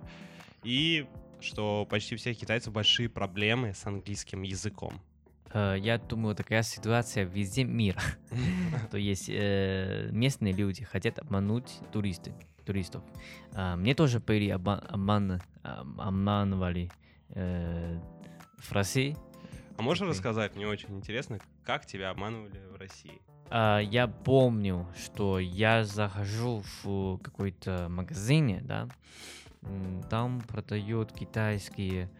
и 0.63 1.07
что 1.41 1.87
почти 1.89 2.15
у 2.15 2.19
всех 2.19 2.37
китайцев 2.39 2.73
большие 2.73 3.09
проблемы 3.09 3.75
с 3.75 3.87
английским 3.87 4.43
языком. 4.43 5.01
Э, 5.53 5.77
Я 5.79 5.99
думаю, 5.99 6.35
такая 6.35 6.63
ситуация 6.63 7.25
везде 7.25 7.65
мира. 7.65 8.01
То 8.91 8.99
есть 8.99 9.29
э, 9.29 10.09
местные 10.13 10.53
люди 10.53 10.85
хотят 10.85 11.19
обмануть 11.19 11.79
туристы, 11.93 12.35
туристов. 12.65 13.03
А, 13.55 13.77
Мне 13.77 13.95
тоже 13.95 14.19
были 14.21 14.49
обман- 14.49 15.41
обманывали 15.63 16.91
э, 17.31 18.01
в 18.59 18.73
России. 18.73 19.17
А 19.79 19.83
можешь 19.83 20.09
рассказать? 20.09 20.57
Мне 20.57 20.67
очень 20.67 20.97
интересно, 20.97 21.39
как 21.65 21.87
тебя 21.87 22.11
обманывали 22.11 22.59
в 22.73 22.77
России. 22.77 23.21
А, 23.51 23.79
Я 23.79 24.09
помню, 24.09 24.87
что 24.97 25.39
я 25.39 25.85
захожу 25.85 26.63
в 26.83 27.19
какой-то 27.19 27.89
магазине, 27.89 28.61
да, 28.65 28.89
там 30.11 30.41
продают 30.43 31.13
китайские, 31.13 32.11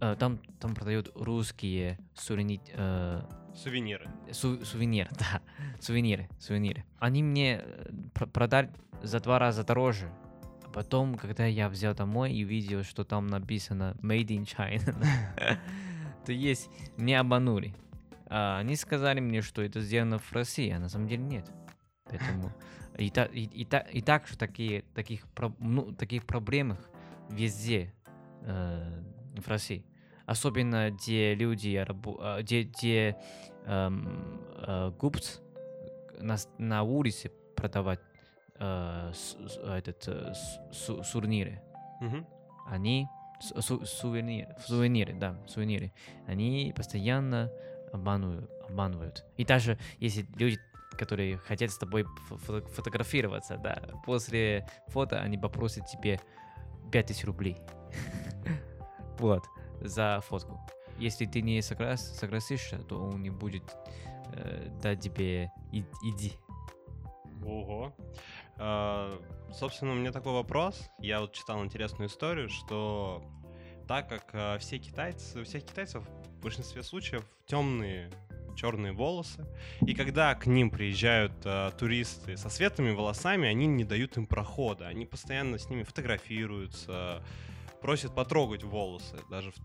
э, 0.00 0.16
там, 0.18 0.38
там 0.60 0.74
продают 0.74 1.10
русские 1.14 1.98
сувени- 2.14 2.60
э, 2.74 3.22
Сувениры. 3.54 4.08
Су- 4.32 4.64
сувенир, 4.64 5.08
да. 5.18 5.40
Сувениры, 5.80 6.28
сувениры. 6.40 6.84
Они 6.98 7.22
мне 7.22 7.60
э, 7.64 7.90
пр- 8.14 8.28
продали 8.28 8.70
за 9.02 9.20
два 9.20 9.38
раза 9.38 9.64
дороже. 9.64 10.10
А 10.64 10.70
потом, 10.70 11.14
когда 11.14 11.46
я 11.46 11.68
взял 11.68 11.94
домой 11.94 12.32
и 12.32 12.44
увидел, 12.44 12.82
что 12.82 13.04
там 13.04 13.28
написано 13.28 13.96
Made 14.02 14.26
in 14.26 14.44
China, 14.44 14.94
то 16.26 16.32
есть 16.32 16.68
меня 16.96 17.20
обманули. 17.20 17.74
А 18.26 18.58
они 18.58 18.74
сказали 18.74 19.20
мне, 19.20 19.40
что 19.42 19.62
это 19.62 19.80
сделано 19.80 20.18
в 20.18 20.32
России, 20.32 20.70
а 20.70 20.78
на 20.80 20.88
самом 20.88 21.06
деле 21.06 21.22
нет. 21.22 21.48
Поэтому 22.06 22.52
и, 22.98 23.10
та- 23.10 23.24
и, 23.32 23.44
и, 23.44 23.64
та- 23.64 23.86
и 23.92 24.00
так 24.00 24.26
же 24.26 24.36
такие, 24.36 24.82
таких, 24.94 25.26
ну, 25.58 25.92
таких 25.92 26.24
проблемах 26.26 26.78
везде 27.30 27.92
э, 28.42 29.02
в 29.36 29.48
России. 29.48 29.84
Особенно 30.26 30.90
где 30.90 31.34
люди, 31.34 31.84
где, 32.40 32.62
где 32.62 33.16
эм, 33.66 34.40
э, 34.66 34.92
гупц 34.98 35.38
на, 36.20 36.36
с- 36.36 36.48
на 36.58 36.82
улице 36.82 37.30
продавать 37.56 38.00
э, 38.58 39.10
с- 39.12 39.36
этот, 39.66 40.04
э, 40.08 40.32
су- 40.72 41.02
сувениры. 41.02 41.60
Мгм. 42.00 42.26
Они 42.66 43.06
су- 43.40 43.84
сувениры, 43.84 44.54
сувениры, 44.66 45.14
да, 45.14 45.36
сувениры. 45.46 45.92
Они 46.26 46.72
постоянно 46.76 47.50
обманывают, 47.92 48.50
обманывают. 48.68 49.24
И 49.36 49.44
даже 49.44 49.78
если 49.98 50.26
люди, 50.36 50.58
которые 50.94 51.38
хотят 51.38 51.70
с 51.70 51.78
тобой 51.78 52.02
фо- 52.02 52.38
фото- 52.38 52.66
фотографироваться, 52.68 53.56
да, 53.56 53.82
после 54.04 54.66
фото 54.88 55.20
они 55.20 55.38
попросят 55.38 55.86
тебе 55.86 56.20
5000 56.92 57.24
рублей. 57.24 57.56
Вот, 59.18 59.44
за 59.80 60.20
фотку. 60.26 60.60
Если 60.98 61.24
ты 61.26 61.40
не 61.40 61.62
соглас, 61.62 62.18
согласишься, 62.18 62.78
то 62.78 63.00
он 63.00 63.22
не 63.22 63.30
будет 63.30 63.62
э, 64.32 64.68
дать 64.82 65.00
тебе 65.00 65.52
иди. 65.70 66.32
Ого. 67.44 67.94
А, 68.56 69.12
собственно, 69.52 69.92
у 69.92 69.94
меня 69.94 70.12
такой 70.12 70.32
вопрос. 70.32 70.90
Я 70.98 71.20
вот 71.20 71.32
читал 71.32 71.62
интересную 71.64 72.08
историю, 72.08 72.48
что 72.48 73.22
так 73.86 74.08
как 74.08 74.30
а, 74.32 74.58
все 74.58 74.78
китайцы, 74.78 75.40
у 75.40 75.44
всех 75.44 75.64
китайцев 75.64 76.04
в 76.04 76.42
большинстве 76.42 76.82
случаев 76.82 77.24
темные 77.46 78.10
черные 78.54 78.92
волосы, 78.92 79.46
и 79.86 79.94
когда 79.94 80.34
к 80.34 80.46
ним 80.46 80.70
приезжают 80.70 81.32
а, 81.44 81.70
туристы 81.72 82.36
со 82.36 82.48
светлыми 82.48 82.90
волосами, 82.90 83.48
они 83.48 83.66
не 83.66 83.84
дают 83.84 84.16
им 84.16 84.26
прохода, 84.26 84.86
они 84.86 85.06
постоянно 85.06 85.58
с 85.58 85.68
ними 85.68 85.82
фотографируются, 85.82 87.22
просят 87.80 88.14
потрогать 88.14 88.62
волосы, 88.62 89.16
даже 89.30 89.50
в 89.50 89.56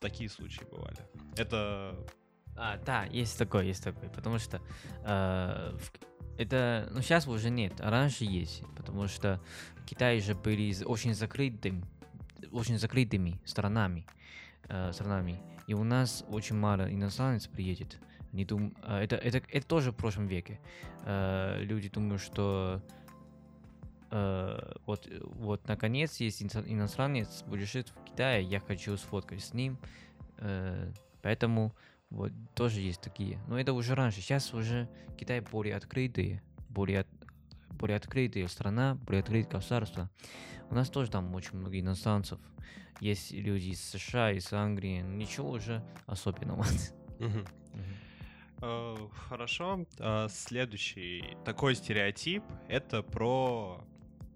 такие 0.00 0.28
случаи 0.28 0.64
бывали. 0.70 0.98
Это 1.36 1.96
А, 2.56 2.78
да, 2.84 3.04
есть 3.04 3.38
такое, 3.38 3.64
есть 3.64 3.82
такое, 3.82 4.08
потому 4.10 4.38
что 4.38 4.60
э, 5.04 5.76
это, 6.38 6.88
ну 6.92 7.02
сейчас 7.02 7.26
уже 7.26 7.50
нет, 7.50 7.80
а 7.80 7.90
раньше 7.90 8.24
есть, 8.24 8.62
потому 8.76 9.08
что 9.08 9.40
Китай 9.86 10.20
же 10.20 10.34
были 10.34 10.84
очень 10.84 11.14
закрытым, 11.14 11.84
очень 12.52 12.78
закрытыми 12.78 13.40
странами, 13.44 14.06
э, 14.68 14.92
странами, 14.92 15.42
и 15.66 15.74
у 15.74 15.84
нас 15.84 16.24
очень 16.28 16.56
мало 16.56 16.92
иностранцев 16.92 17.50
приедет. 17.52 17.98
Они 18.34 18.44
дум- 18.44 18.74
э, 18.82 19.04
это, 19.04 19.14
это, 19.14 19.40
это 19.48 19.66
тоже 19.66 19.92
в 19.92 19.96
прошлом 19.96 20.26
веке. 20.26 20.58
Э, 21.04 21.58
люди 21.60 21.88
думают, 21.88 22.20
что 22.20 22.82
э, 24.10 24.72
вот, 24.86 25.08
вот 25.36 25.68
наконец 25.68 26.16
есть 26.16 26.42
ино- 26.42 26.64
иностранец, 26.66 27.44
будет 27.44 27.68
в 27.90 28.04
Китае, 28.04 28.42
я 28.42 28.58
хочу 28.58 28.96
сфоткать 28.96 29.40
с 29.40 29.54
ним, 29.54 29.78
э, 30.38 30.92
поэтому 31.22 31.76
вот 32.10 32.32
тоже 32.56 32.80
есть 32.80 33.00
такие. 33.00 33.38
Но 33.46 33.56
это 33.58 33.72
уже 33.72 33.94
раньше. 33.94 34.20
Сейчас 34.20 34.52
уже 34.52 34.88
Китай 35.16 35.38
более 35.38 35.76
открытые, 35.76 36.42
более, 36.68 37.06
более 37.70 37.96
открытая 37.96 38.48
страна, 38.48 38.96
более 38.96 39.20
открытое 39.20 39.48
государство. 39.48 40.10
У 40.70 40.74
нас 40.74 40.90
тоже 40.90 41.08
там 41.08 41.32
очень 41.36 41.56
много 41.56 41.78
иностранцев. 41.78 42.40
Есть 42.98 43.30
люди 43.30 43.68
из 43.68 43.80
США, 43.80 44.32
из 44.32 44.52
Англии. 44.52 45.02
Ничего 45.02 45.50
уже 45.50 45.84
особенного. 46.06 46.64
Э, 48.64 48.96
Хорошо. 49.28 49.84
Э, 49.98 50.26
Следующий 50.30 51.36
такой 51.44 51.74
стереотип— 51.74 52.42
это 52.68 53.02
про 53.02 53.84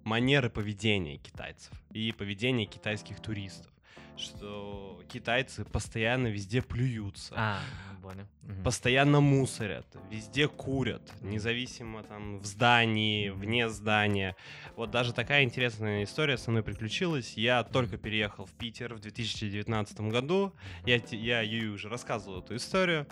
манеры 0.05 0.51
поведения 0.51 1.17
китайцев 1.17 1.73
и 1.93 2.13
поведение 2.13 2.67
китайских 2.67 3.21
туристов. 3.21 3.73
что 4.17 5.01
китайцы 5.09 5.65
постоянно 5.65 6.27
везде 6.27 6.61
плюются. 6.61 7.33
А, 7.37 7.61
понял. 8.09 8.27
Мгм. 8.43 8.63
постоянно 8.63 9.21
мусорят, 9.21 9.87
везде 10.11 10.49
курят, 10.49 11.03
независимо 11.21 12.03
там 12.03 12.39
в 12.39 12.47
здании, 12.47 13.29
вне 13.29 13.69
здания. 13.69 14.35
Вот 14.77 14.91
даже 14.91 15.13
такая 15.13 15.45
интересная 15.45 16.05
история 16.05 16.39
со 16.39 16.51
мной 16.51 16.63
приключилась. 16.63 17.35
Я 17.37 17.65
только 17.65 17.99
переехал 17.99 18.47
в 18.47 18.53
Питер 18.53 18.95
в 18.95 19.01
2019 19.01 20.01
году. 20.01 20.55
Я, 20.87 21.03
я 21.11 21.43
Юю 21.43 21.75
уже 21.75 21.91
рассказывал 21.91 22.41
эту 22.41 22.57
историю. 22.57 23.07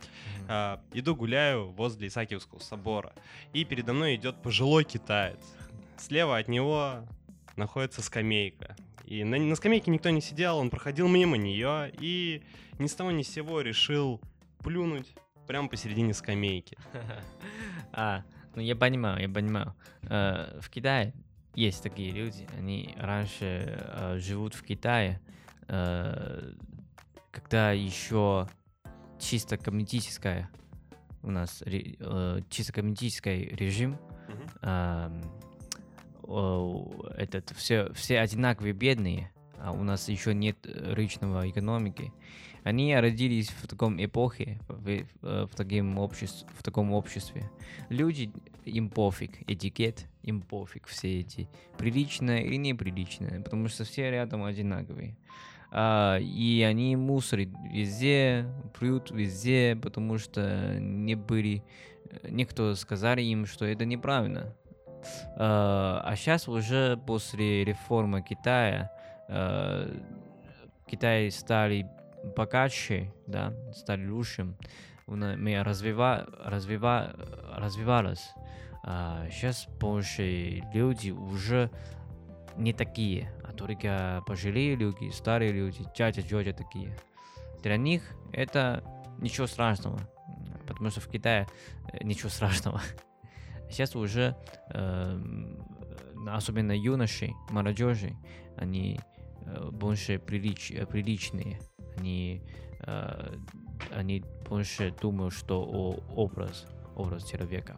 А, 0.49 0.81
иду 0.95 1.15
гуляю 1.15 1.69
возле 1.73 2.09
Исаакиевского 2.09 2.61
собора, 2.61 3.13
и 3.53 3.65
передо 3.65 3.93
мной 3.93 4.15
идет 4.15 4.41
пожилой 4.41 4.85
китаец. 4.85 5.41
Слева 5.99 6.39
от 6.39 6.49
него 6.49 7.07
находится 7.57 8.01
скамейка. 8.01 8.77
И 9.05 9.25
на, 9.25 9.39
на 9.39 9.57
скамейке 9.57 9.91
никто 9.91 10.09
не 10.09 10.23
сидел, 10.23 10.57
он 10.57 10.71
проходил 10.71 11.07
мимо 11.07 11.37
нее 11.37 11.93
и 12.01 12.43
ни 12.79 12.87
с 12.87 12.95
того 12.95 13.11
ни 13.11 13.23
с 13.23 13.29
сего 13.29 13.61
решил 13.61 14.21
плюнуть 14.67 15.15
прямо 15.47 15.69
посередине 15.69 16.13
скамейки. 16.13 16.77
А, 17.93 18.25
ну 18.57 18.61
я 18.61 18.75
понимаю, 18.75 19.23
я 19.23 19.29
понимаю. 19.29 19.75
Э, 20.03 20.59
В 20.61 20.69
Китае 20.69 21.15
есть 21.55 21.83
такие 21.83 22.11
люди, 22.11 22.47
они 22.59 22.93
раньше 22.99 23.79
э, 23.79 24.19
живут 24.19 24.55
в 24.55 24.63
Китае, 24.65 25.21
э, 25.69 26.53
когда 27.31 27.71
еще 27.71 28.49
чисто 29.21 29.57
коммунистическая 29.57 30.51
у 31.23 31.31
нас 31.31 31.63
чисто 32.51 32.73
коммунистический 32.73 33.55
режим, 33.57 33.99
о, 36.23 37.03
этот 37.17 37.51
все 37.51 37.93
все 37.95 38.19
одинаковые 38.19 38.75
бедные, 38.75 39.33
а 39.61 39.73
у 39.73 39.83
нас 39.83 40.09
еще 40.09 40.35
нет 40.35 40.57
э, 40.65 40.95
рыночного 40.95 41.49
экономики. 41.49 42.13
Они 42.65 42.95
родились 42.97 43.49
в 43.49 43.67
таком 43.69 44.03
эпохе, 44.05 44.59
в, 44.69 44.89
э, 44.89 45.05
в 45.23 45.55
таким 45.55 45.99
обществе, 45.99 46.49
в 46.59 46.63
таком 46.63 46.93
обществе. 46.93 47.51
Люди 47.89 48.33
им 48.65 48.91
пофиг, 48.91 49.49
этикет 49.49 50.07
им 50.23 50.43
пофиг, 50.43 50.87
все 50.87 51.21
эти 51.21 51.49
приличное 51.79 52.41
или 52.41 52.57
неприличное, 52.57 53.41
потому 53.41 53.69
что 53.69 53.85
все 53.85 54.11
рядом 54.11 54.45
одинаковые. 54.45 55.17
А, 55.71 56.19
и 56.19 56.63
они 56.63 56.97
мусорят 56.97 57.51
везде, 57.71 58.47
плюют 58.79 59.11
везде, 59.11 59.79
потому 59.81 60.19
что 60.19 60.77
не 60.81 61.15
были, 61.15 61.63
э, 62.11 62.29
никто 62.31 62.75
сказали 62.75 63.23
им, 63.23 63.47
что 63.47 63.65
это 63.65 63.85
неправильно. 63.85 64.55
А 65.37 66.03
а 66.05 66.17
сейчас 66.17 66.49
уже 66.49 66.97
после 67.07 67.65
реформы 67.65 68.23
Китая 68.23 68.91
э, 69.29 69.99
Китай 70.87 71.31
стали 71.31 71.87
богаче, 72.37 73.13
да, 73.27 73.53
стали 73.73 74.07
лучше. 74.07 74.55
Мы 75.07 75.63
развива, 75.63 76.27
развива, 76.45 77.15
развивалось. 77.57 78.33
А 78.83 79.29
сейчас 79.31 79.67
больше 79.81 80.63
люди 80.73 81.11
уже 81.11 81.71
не 82.57 82.73
такие, 82.73 83.33
а 83.45 83.53
только 83.53 84.23
пожилые 84.27 84.77
люди, 84.77 85.11
старые 85.11 85.53
люди, 85.53 85.85
дядя, 85.97 86.23
тетя 86.23 86.53
такие. 86.53 86.97
Для 87.63 87.77
них 87.77 88.03
это 88.33 88.85
ничего 89.19 89.47
страшного, 89.47 89.99
потому 90.67 90.91
что 90.91 91.01
в 91.01 91.09
Китае 91.09 91.49
э, 91.93 92.05
ничего 92.05 92.29
страшного. 92.29 92.81
Сейчас 93.71 93.97
уже, 93.97 94.37
эм, 94.71 95.59
особенно 96.29 96.71
юноши, 96.71 97.33
молодежи, 97.51 98.15
они 98.57 99.01
э, 99.01 99.16
больше 99.73 100.19
прилич, 100.19 100.71
э, 100.71 100.87
приличные, 100.87 101.59
они, 101.97 102.43
э, 102.81 103.35
они 103.91 104.23
больше 104.49 104.95
думают, 105.03 105.35
что 105.35 105.63
о 105.63 106.01
образ, 106.15 106.67
образ 106.95 107.25
человека. 107.31 107.77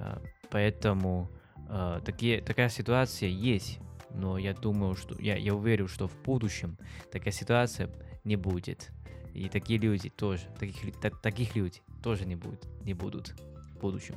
Э, 0.00 0.18
Поэтому 0.50 1.28
э, 1.68 2.00
такие, 2.04 2.40
такая 2.40 2.68
ситуация 2.70 3.28
есть, 3.28 3.78
но 4.14 4.38
я 4.38 4.54
думаю, 4.54 4.96
что 4.96 5.14
я, 5.20 5.36
я 5.36 5.54
уверен, 5.54 5.86
что 5.88 6.08
в 6.08 6.22
будущем 6.22 6.78
такая 7.12 7.32
ситуация 7.32 7.90
не 8.24 8.36
будет. 8.36 8.90
И 9.34 9.48
такие 9.48 9.78
люди 9.78 10.08
тоже, 10.08 10.48
таких, 10.58 10.82
лю- 10.84 11.00
та- 11.00 11.10
таких 11.10 11.54
людей 11.54 11.82
тоже 12.02 12.24
не 12.26 12.34
будет, 12.36 12.66
не 12.84 12.94
будут 12.94 13.28
в 13.76 13.78
будущем. 13.80 14.16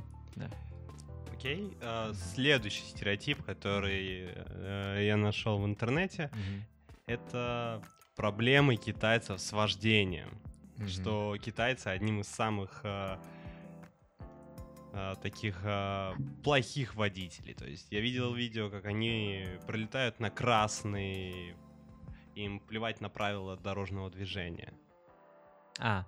Окей. 1.36 1.74
а, 1.82 2.14
Следующий 2.14 2.84
стереотип, 2.86 3.44
который 3.44 4.30
э, 4.34 5.00
я 5.06 5.18
нашел 5.18 5.60
в 5.60 5.66
интернете, 5.66 6.30
это 7.12 7.82
проблемы 8.16 8.76
китайцев 8.76 9.40
с 9.40 9.52
вождением. 9.52 10.30
Мгм. 10.78 10.88
Что 10.88 11.38
китайцы 11.40 11.88
одним 11.88 12.22
из 12.22 12.28
самых 12.28 12.82
э, 12.84 13.18
э, 14.94 15.14
таких 15.22 15.60
э, 15.64 16.14
плохих 16.44 16.96
водителей. 16.96 17.54
То 17.54 17.66
есть 17.68 17.92
я 17.92 18.00
видел 18.02 18.34
видео, 18.34 18.70
как 18.70 18.86
они 18.86 19.46
пролетают 19.68 20.20
на 20.20 20.30
красный, 20.30 21.56
им 22.36 22.60
плевать 22.60 23.02
на 23.02 23.10
правила 23.10 23.58
дорожного 23.58 24.10
движения. 24.10 24.74
А, 25.80 26.06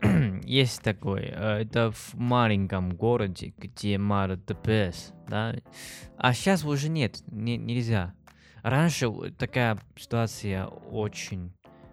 есть 0.44 0.82
такой. 0.82 1.22
э, 1.24 1.62
Это 1.62 1.90
в 1.90 2.14
маленьком 2.14 2.90
городе, 2.96 3.52
где 3.58 3.98
мало 3.98 4.36
ДПС, 4.36 5.12
да? 5.28 5.54
А 6.16 6.32
сейчас 6.32 6.64
уже 6.64 6.88
нет, 6.88 7.22
не- 7.26 7.56
нельзя. 7.58 8.14
Раньше 8.64 9.10
такая 9.32 9.78
ситуация 9.94 10.66
очень 10.66 11.52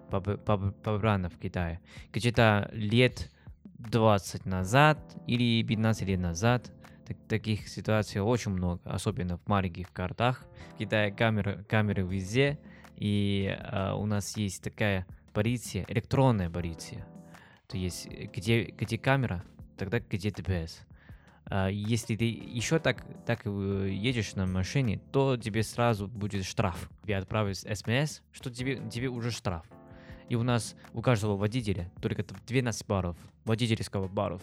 побрана 0.09 1.29
в 1.29 1.37
Китае. 1.37 1.81
Где-то 2.13 2.69
лет 2.71 3.29
20 3.65 4.45
назад 4.45 4.97
или 5.27 5.61
15 5.63 6.07
лет 6.07 6.21
назад 6.21 6.71
так- 7.05 7.17
таких 7.27 7.67
ситуаций 7.67 8.21
очень 8.21 8.51
много, 8.51 8.79
особенно 8.85 9.37
в 9.37 9.45
маленьких 9.47 9.91
городах. 9.91 10.45
В 10.75 10.77
Китае 10.77 11.11
камеры, 11.11 11.65
камеры 11.67 12.03
везде, 12.03 12.57
и 12.95 13.53
э, 13.53 13.91
у 13.91 14.05
нас 14.05 14.37
есть 14.37 14.63
такая 14.63 15.05
полиция, 15.33 15.83
электронная 15.89 16.49
полиция. 16.49 17.05
То 17.67 17.75
есть, 17.75 18.05
э, 18.05 18.29
где, 18.33 18.63
где 18.63 18.97
камера, 18.97 19.43
тогда 19.77 19.99
где 19.99 20.31
ДПС. 20.31 20.79
А 21.45 21.67
если 21.67 22.15
ты 22.15 22.25
еще 22.25 22.79
так, 22.79 23.03
так 23.25 23.41
э, 23.45 23.89
едешь 23.91 24.35
на 24.35 24.45
машине, 24.45 25.01
то 25.11 25.37
тебе 25.37 25.63
сразу 25.63 26.07
будет 26.07 26.45
штраф. 26.45 26.89
Тебе 27.03 27.17
отправят 27.17 27.57
смс, 27.57 28.21
что 28.31 28.49
тебе, 28.49 28.81
тебе 28.89 29.09
уже 29.09 29.31
штраф. 29.31 29.65
И 30.29 30.35
у 30.35 30.43
нас 30.43 30.75
у 30.93 31.01
каждого 31.01 31.35
водителя 31.35 31.91
только 32.01 32.23
т- 32.23 32.35
12 32.47 32.87
баров, 32.87 33.17
водительского 33.43 34.07
баров. 34.07 34.41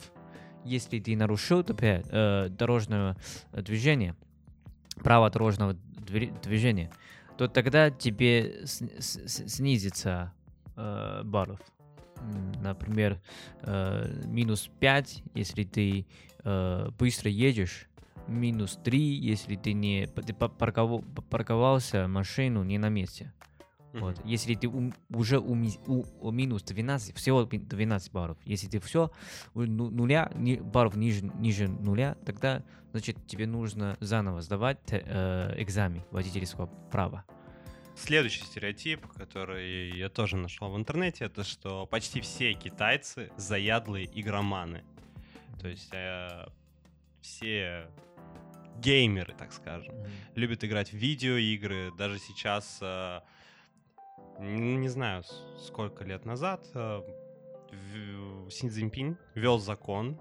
Если 0.64 1.00
ты 1.00 1.16
нарушил 1.16 1.62
ТП, 1.62 1.82
э, 1.82 2.48
дорожное 2.50 3.16
э, 3.52 3.62
движение, 3.62 4.14
право 4.96 5.30
дорожного 5.30 5.72
движения, 5.72 6.90
то 7.38 7.48
тогда 7.48 7.90
тебе 7.90 8.66
снизится 8.66 10.32
э, 10.76 11.22
баров. 11.24 11.60
Например, 12.60 13.20
э, 13.62 14.22
минус 14.26 14.68
5, 14.80 15.22
если 15.34 15.64
ты 15.64 16.06
э, 16.44 16.90
быстро 16.98 17.30
едешь, 17.30 17.88
минус 18.26 18.78
3, 18.84 18.98
если 19.00 19.56
ты 19.56 19.72
не 19.72 20.06
ты 20.06 20.34
парковался 20.34 22.08
машину 22.08 22.62
не 22.64 22.78
на 22.78 22.88
месте. 22.88 23.32
Вот. 23.94 24.20
Если 24.24 24.54
ты 24.54 24.68
ум- 24.68 24.92
уже 25.10 25.38
у, 25.38 25.54
у- 25.86 26.04
у 26.20 26.30
минус 26.30 26.62
12, 26.62 27.16
всего 27.16 27.46
пи- 27.46 27.58
12 27.58 28.12
баров. 28.12 28.36
Если 28.44 28.68
ты 28.68 28.80
все 28.80 29.10
у 29.54 29.62
ну- 29.62 29.90
нуля, 29.90 30.30
ни- 30.34 30.56
баров 30.60 30.94
ниже, 30.94 31.24
ниже 31.24 31.68
нуля, 31.68 32.16
тогда 32.26 32.62
значит 32.92 33.16
тебе 33.26 33.46
нужно 33.46 33.96
заново 34.00 34.42
сдавать 34.42 34.78
э, 34.90 35.54
экзамен 35.56 36.02
водительского 36.10 36.66
права. 36.90 37.24
Следующий 37.96 38.44
стереотип, 38.44 39.06
который 39.08 39.90
я 39.96 40.08
тоже 40.10 40.36
нашел 40.36 40.70
в 40.70 40.76
интернете, 40.76 41.24
это 41.24 41.42
что 41.42 41.86
почти 41.86 42.20
все 42.20 42.52
китайцы 42.52 43.30
заядлые 43.36 44.08
игроманы. 44.14 44.84
То 45.60 45.68
есть 45.68 45.90
э, 45.92 46.46
все 47.20 47.88
геймеры, 48.78 49.34
так 49.36 49.52
скажем, 49.52 49.94
любят 50.34 50.62
играть 50.64 50.90
в 50.90 50.96
видеоигры. 50.96 51.90
Даже 51.98 52.18
сейчас, 52.18 52.78
э, 52.80 53.20
н- 54.38 54.80
не 54.80 54.88
знаю, 54.88 55.24
сколько 55.66 56.04
лет 56.04 56.24
назад, 56.24 56.64
э, 56.74 57.02
в- 57.72 58.50
Си 58.50 58.68
Цзиньпинь 58.68 59.16
ввел 59.34 59.58
закон 59.58 60.16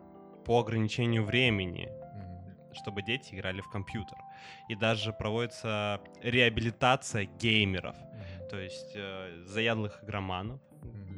по 0.46 0.60
ограничению 0.60 1.24
времени, 1.24 1.90
чтобы 2.74 3.02
дети 3.04 3.36
играли 3.36 3.62
в 3.62 3.70
компьютер. 3.70 4.18
И 4.70 4.76
даже 4.76 5.14
проводится 5.14 6.02
реабилитация 6.22 7.26
геймеров. 7.26 7.96
То 8.50 8.60
есть 8.60 8.92
э, 8.96 9.44
заядлых 9.46 10.04
игроманов. 10.04 10.60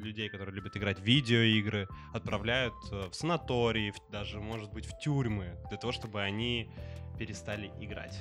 Людей, 0.01 0.29
которые 0.29 0.55
любят 0.55 0.75
играть 0.77 0.99
в 0.99 1.03
видеоигры, 1.03 1.87
отправляют 2.13 2.73
э, 2.91 3.09
в 3.11 3.15
санатории, 3.15 3.91
в- 3.91 4.11
даже, 4.11 4.39
может 4.39 4.71
быть, 4.71 4.85
в 4.85 4.97
тюрьмы, 4.99 5.57
для 5.69 5.77
того, 5.77 5.91
чтобы 5.91 6.21
они 6.21 6.69
перестали 7.17 7.71
играть. 7.81 8.17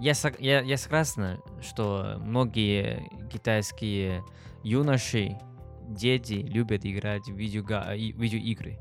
Я, 0.00 0.12
сог- 0.12 0.40
я, 0.40 0.60
я 0.60 0.76
согласна, 0.76 1.38
что 1.62 2.16
многие 2.20 3.08
китайские 3.32 4.24
юноши, 4.64 5.38
дети 5.88 6.34
любят 6.34 6.84
играть 6.84 7.26
в 7.28 7.36
видеога- 7.36 7.94
видеоигры. 7.96 8.78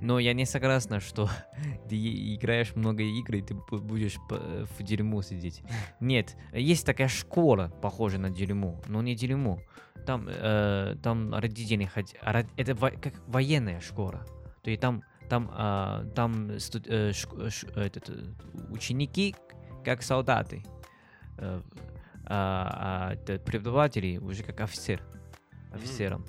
Но 0.00 0.18
я 0.20 0.34
не 0.34 0.44
согласна, 0.46 1.00
что 1.00 1.28
ты 1.88 1.96
играешь 2.34 2.74
много 2.76 3.02
игр, 3.02 3.36
и 3.36 3.42
ты 3.42 3.54
бу- 3.54 3.80
будешь 3.80 4.16
в 4.78 4.82
дерьму 4.82 5.22
сидеть. 5.22 5.62
Нет, 6.00 6.36
есть 6.52 6.86
такая 6.86 7.08
школа, 7.08 7.72
похожая 7.82 8.20
на 8.20 8.30
дерьмо, 8.30 8.80
но 8.86 9.02
не 9.02 9.14
дерьмо. 9.16 9.60
Там, 10.06 10.26
э, 10.28 10.96
там 11.02 11.34
родители 11.34 11.84
хотят... 11.84 12.20
Это 12.56 12.74
во- 12.74 12.90
как 12.90 13.14
военная 13.26 13.80
школа. 13.80 14.24
То 14.62 14.70
есть 14.70 14.80
там, 14.80 15.02
там, 15.28 15.50
а, 15.52 16.04
там 16.14 16.50
студ- 16.58 16.88
э, 16.88 17.10
шк- 17.10 17.50
ш- 17.50 17.68
этот, 17.80 18.10
э, 18.10 18.24
ученики 18.70 19.34
как 19.84 20.02
солдаты. 20.02 20.64
Э, 21.38 21.62
а, 22.26 23.14
а 23.14 23.38
преподаватели 23.38 24.18
уже 24.18 24.42
как 24.42 24.60
офицер. 24.60 25.02
Офицером. 25.72 26.24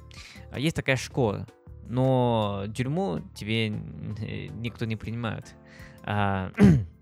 А 0.52 0.60
Есть 0.60 0.76
такая 0.76 0.98
школа, 0.98 1.48
но 1.88 2.66
тюрьму 2.76 3.22
тебе 3.34 3.70
э, 3.70 4.48
никто 4.48 4.86
не 4.86 4.96
принимает. 4.96 5.56
А, 6.04 6.52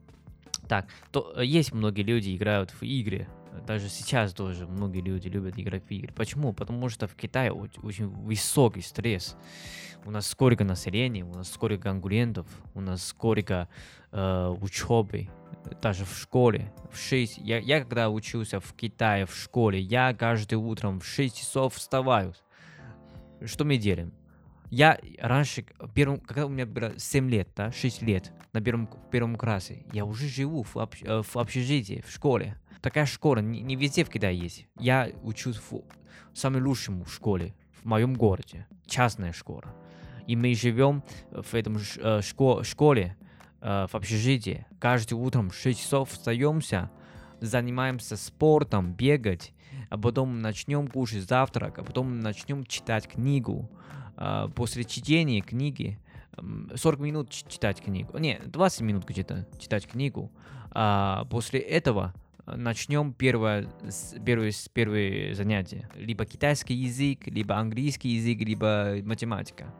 так, 0.67 0.88
то 1.12 1.34
э, 1.36 1.45
есть 1.45 1.73
многие 1.73 2.03
люди 2.03 2.36
играют 2.36 2.71
в 2.71 2.84
игры. 2.84 3.27
Даже 3.65 3.89
сейчас 3.89 4.33
тоже 4.33 4.67
многие 4.67 5.01
люди 5.01 5.27
любят 5.27 5.57
играть 5.57 5.83
в 5.83 5.91
игры. 5.91 6.13
Почему? 6.13 6.53
Потому 6.53 6.89
что 6.89 7.07
в 7.07 7.15
Китае 7.15 7.51
оч- 7.51 7.79
очень 7.83 8.07
высокий 8.07 8.81
стресс. 8.81 9.35
У 10.05 10.12
нас 10.12 10.27
сколько 10.27 10.63
населения, 10.63 11.23
у 11.23 11.33
нас 11.33 11.51
сколько 11.51 11.77
конкурентов, 11.77 12.47
у 12.73 12.81
нас 12.81 13.05
сколько 13.05 13.67
э, 14.12 14.55
учебы, 14.62 15.29
даже 15.81 16.05
в 16.05 16.17
школе. 16.17 16.73
В 16.91 16.97
6, 16.97 17.38
я, 17.39 17.59
я 17.59 17.81
когда 17.81 18.09
учился 18.09 18.59
в 18.59 18.73
Китае 18.73 19.25
в 19.25 19.35
школе, 19.35 19.79
я 19.79 20.13
каждый 20.13 20.55
утром 20.55 20.99
в 20.99 21.05
6 21.05 21.38
часов 21.38 21.75
вставаю. 21.75 22.33
Что 23.45 23.65
мы 23.65 23.77
делаем? 23.77 24.13
Я 24.69 24.99
раньше, 25.19 25.65
первым, 25.95 26.19
когда 26.19 26.45
у 26.45 26.49
меня 26.49 26.65
было 26.65 26.93
7 26.97 27.29
лет, 27.29 27.49
да, 27.55 27.71
6 27.71 28.01
лет, 28.03 28.32
на 28.53 28.62
первом, 28.62 28.88
первом 29.12 29.36
классе, 29.36 29.84
я 29.93 30.05
уже 30.05 30.27
живу 30.27 30.63
в, 30.63 30.75
общ- 30.77 31.03
э, 31.03 31.23
в 31.23 31.36
общежитии, 31.38 32.03
в 32.08 32.12
школе. 32.12 32.55
Такая 32.82 33.05
школа 33.05 33.39
не, 33.39 33.62
не 33.62 33.75
везде 33.75 34.03
в 34.03 34.10
Китае 34.10 34.38
есть. 34.38 34.67
Я 34.79 35.10
учусь 35.23 35.58
в 35.58 35.82
самой 36.34 36.62
лучшем 36.62 37.05
школе 37.08 37.55
в 37.82 37.86
моем 37.86 38.13
городе, 38.13 38.67
частная 38.86 39.34
школа. 39.34 39.75
И 40.27 40.36
мы 40.36 40.53
живем 40.53 41.03
в 41.32 41.53
этом 41.55 41.77
э, 41.77 42.19
шко- 42.21 42.63
школе, 42.63 43.17
э, 43.62 43.88
в 43.89 43.95
общежитии. 43.95 44.67
Каждый 44.79 45.15
утром 45.15 45.49
в 45.49 45.55
6 45.55 45.79
часов 45.82 46.12
встаемся, 46.12 46.91
занимаемся 47.41 48.17
спортом, 48.17 48.93
бегать, 48.93 49.53
а 49.89 49.97
потом 49.97 50.41
начнем 50.41 50.88
кушать 50.88 51.23
завтрак, 51.23 51.79
а 51.79 51.84
потом 51.84 52.19
начнем 52.19 52.63
читать 52.65 53.08
книгу. 53.08 53.69
А, 54.21 54.49
После 54.49 54.84
чтения 54.84 55.39
книги 55.39 55.97
м, 56.38 56.69
40 56.75 56.99
минут 56.99 57.29
читать 57.29 57.82
книгу. 57.82 58.17
Не, 58.17 58.38
20 58.45 58.82
минут 58.82 59.05
где-то 59.05 59.47
читать 59.58 59.88
книгу. 59.88 60.29
А 60.71 61.23
после 61.32 61.62
этого 61.62 62.13
э, 62.45 62.55
начнем 62.58 63.13
первое, 63.13 63.69
первое, 64.25 64.51
первое 64.73 65.34
занятие. 65.34 65.89
Либо 65.95 66.25
китайский 66.25 66.73
язык, 66.73 67.27
либо 67.27 67.55
английский 67.55 68.10
язык, 68.10 68.39
либо 68.45 68.97
математика. 69.05 69.73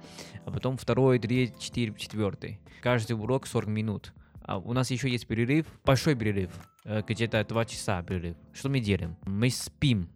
А 0.46 0.52
потом 0.52 0.78
второй, 0.78 1.20
третий, 1.20 1.60
четыре, 1.60 1.94
четвертый. 1.98 2.62
Каждый 2.82 3.14
урок 3.14 3.46
40 3.46 3.68
минут. 3.68 4.14
А 4.44 4.58
у 4.58 4.72
нас 4.72 4.90
еще 4.90 5.10
есть 5.10 5.28
перерыв, 5.28 5.66
большой 5.84 6.16
перерыв, 6.16 6.52
э, 6.86 7.02
где-то 7.06 7.44
2 7.44 7.66
часа 7.66 8.02
перерыв. 8.04 8.38
Что 8.54 8.70
мы 8.70 8.80
делаем? 8.80 9.18
Мы 9.26 9.50
спим 9.50 10.08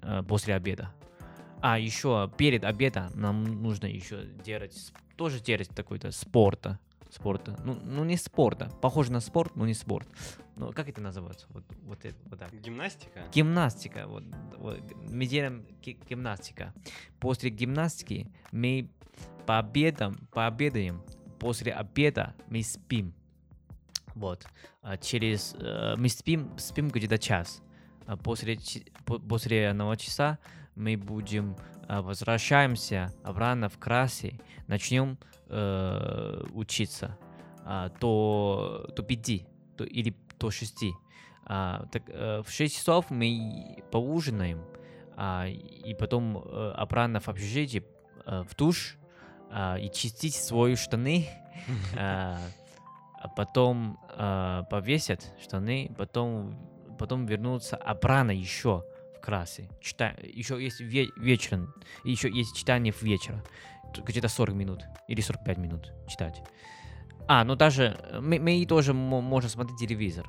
э, 0.00 0.22
после 0.28 0.54
обеда. 0.54 0.92
А 1.66 1.78
еще 1.78 2.30
перед 2.36 2.62
обедом 2.62 3.10
нам 3.14 3.42
нужно 3.62 3.86
еще 3.86 4.26
делать, 4.44 4.92
тоже 5.16 5.40
делать 5.40 5.70
такой-то 5.70 6.10
спорта. 6.10 6.78
Спорта. 7.10 7.58
Ну, 7.64 7.78
ну, 7.82 8.04
не 8.04 8.18
спорта. 8.18 8.68
Похоже 8.82 9.12
на 9.12 9.20
спорт, 9.20 9.56
но 9.56 9.64
не 9.64 9.72
спорт. 9.72 10.06
Ну, 10.56 10.74
как 10.74 10.90
это 10.90 11.00
называется? 11.00 11.46
Вот, 11.48 11.64
вот, 11.84 12.04
это, 12.04 12.16
вот 12.26 12.38
так. 12.38 12.52
Гимнастика? 12.52 13.22
Гимнастика. 13.32 14.06
Вот, 14.06 14.24
вот, 14.58 14.78
мы 15.08 15.24
делаем 15.24 15.64
ги- 15.80 15.98
гимнастика. 16.06 16.74
После 17.18 17.48
гимнастики 17.48 18.30
мы 18.52 18.90
пообедаем, 19.46 20.16
пообедаем. 20.32 21.02
После 21.38 21.72
обеда 21.72 22.34
мы 22.50 22.62
спим. 22.62 23.14
Вот. 24.14 24.46
А 24.82 24.98
через... 24.98 25.54
э, 25.58 25.94
мы 25.96 26.10
спим, 26.10 26.58
спим 26.58 26.90
где-то 26.90 27.16
час. 27.16 27.62
А 28.04 28.18
после, 28.18 28.58
по- 29.06 29.18
после 29.18 29.70
одного 29.70 29.94
часа 29.96 30.38
мы 30.74 30.96
будем 30.96 31.56
э, 31.88 32.00
возвращаемся 32.00 33.12
обратно 33.22 33.68
в 33.68 33.78
классе, 33.78 34.38
начнем 34.66 35.18
э, 35.48 36.44
учиться 36.52 37.16
а, 37.64 37.90
до, 38.00 38.86
до 38.94 39.02
5 39.02 39.46
до, 39.76 39.84
или 39.84 40.14
до 40.38 40.50
6. 40.50 40.84
А, 41.46 41.86
так, 41.90 42.02
э, 42.08 42.42
в 42.42 42.50
6 42.50 42.76
часов 42.76 43.10
мы 43.10 43.82
поужинаем, 43.90 44.62
а, 45.16 45.46
и 45.46 45.94
потом 45.94 46.38
э, 46.38 46.72
обратно 46.76 47.20
в 47.20 47.28
общежитие, 47.28 47.84
э, 48.26 48.42
в 48.42 48.54
душ, 48.56 48.96
а, 49.50 49.76
и 49.78 49.90
чистить 49.90 50.34
свои 50.34 50.74
штаны, 50.74 51.28
а 51.98 53.28
потом 53.36 53.98
а, 54.10 54.64
повесят 54.64 55.32
штаны, 55.40 55.90
потом, 55.96 56.58
потом 56.98 57.24
вернуться 57.24 57.76
обратно 57.76 58.32
еще 58.32 58.84
классе. 59.24 59.68
Чита... 59.80 60.14
Еще 60.22 60.62
есть 60.62 60.80
ве- 60.80 61.10
вечером, 61.16 61.74
еще 62.04 62.30
есть 62.30 62.56
читание 62.56 62.92
в 62.92 63.02
вечер. 63.02 63.42
Т- 63.94 64.02
Где-то 64.02 64.28
40 64.28 64.54
минут 64.54 64.84
или 65.08 65.20
45 65.20 65.58
минут 65.58 65.92
читать. 66.08 66.42
А, 67.26 67.44
ну 67.44 67.54
даже 67.56 67.96
э, 67.98 68.20
мы, 68.20 68.38
мы 68.38 68.66
тоже 68.66 68.92
мо- 68.92 69.20
можем 69.22 69.50
смотреть 69.50 69.78
телевизор. 69.78 70.26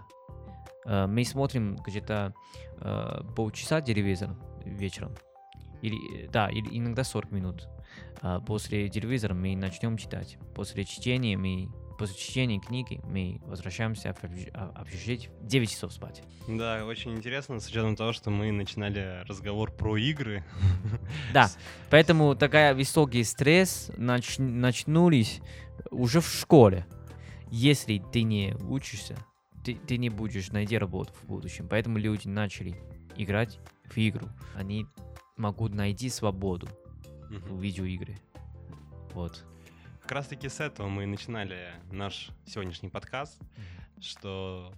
Э, 0.86 1.08
Мы 1.08 1.25
смотрим 1.25 1.75
где-то 1.77 2.34
э, 2.81 3.21
полчаса 3.36 3.81
телевизор 3.81 4.29
вечером. 4.65 5.15
Или, 5.81 6.27
да, 6.27 6.47
или 6.49 6.67
иногда 6.77 7.03
40 7.03 7.31
минут. 7.31 7.67
А 8.21 8.39
после 8.39 8.89
телевизора 8.89 9.34
мы 9.34 9.55
начнем 9.55 9.97
читать. 9.97 10.38
После 10.55 10.86
чтения 10.86 11.38
мы 11.38 11.67
после 11.97 12.17
чтения 12.17 12.60
книги 12.60 13.01
мы 13.05 13.39
возвращаемся 13.45 14.13
в 14.13 14.23
а- 14.53 14.71
общежитие 14.75 15.31
в 15.41 15.45
9 15.45 15.69
часов 15.69 15.93
спать. 15.93 16.23
Да, 16.47 16.86
очень 16.86 17.13
интересно, 17.13 17.60
с 17.60 17.67
учетом 17.67 17.95
того, 17.95 18.13
что 18.13 18.29
мы 18.29 18.51
начинали 18.51 19.23
разговор 19.27 19.71
про 19.71 19.97
игры. 19.97 20.43
Да, 21.34 21.49
поэтому 21.89 22.36
такая 22.36 22.73
высокий 22.75 23.23
стресс 23.23 23.91
нач- 23.97 24.41
начнулись 24.41 25.41
уже 25.91 26.21
в 26.21 26.27
школе. 26.27 26.86
Если 27.51 28.01
ты 28.12 28.23
не 28.23 28.55
учишься, 28.67 29.17
ты, 29.63 29.75
ты 29.75 29.97
не 29.97 30.10
будешь 30.10 30.49
найти 30.51 30.77
работу 30.77 31.13
в 31.13 31.25
будущем. 31.25 31.67
Поэтому 31.69 31.97
люди 31.97 32.27
начали 32.27 32.75
играть 33.17 33.60
в 33.86 33.97
игру. 33.97 34.27
Они 34.55 34.86
могут 35.38 35.73
найти 35.73 36.10
свободу 36.10 36.67
в 37.29 37.62
видеоигры. 37.62 38.17
Вот. 39.13 39.45
Как 40.05 40.11
раз 40.11 40.27
таки 40.27 40.49
с 40.49 40.59
этого 40.59 40.87
мы 40.87 41.03
и 41.03 41.05
начинали 41.07 41.73
наш 41.91 42.29
сегодняшний 42.45 42.89
подкаст, 42.89 43.41
что 43.99 44.71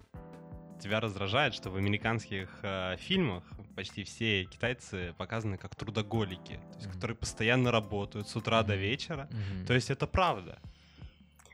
тебя 0.80 1.00
раздражает, 1.00 1.52
что 1.54 1.70
в 1.70 1.76
американских 1.76 2.48
э, 2.62 2.96
фильмах 2.98 3.42
почти 3.76 4.04
все 4.04 4.44
китайцы 4.44 5.12
показаны 5.18 5.58
как 5.58 5.74
трудоголики, 5.74 6.54
то 6.54 6.74
есть, 6.76 6.86
Мгм. 6.86 6.94
которые 6.94 7.16
постоянно 7.16 7.70
работают 7.70 8.28
с 8.28 8.36
утра 8.36 8.62
до 8.62 8.72
Мгм. 8.74 8.80
вечера. 8.82 9.28
Мгм. 9.30 9.66
То 9.66 9.74
есть 9.74 9.90
это 9.90 10.06
правда. 10.06 10.58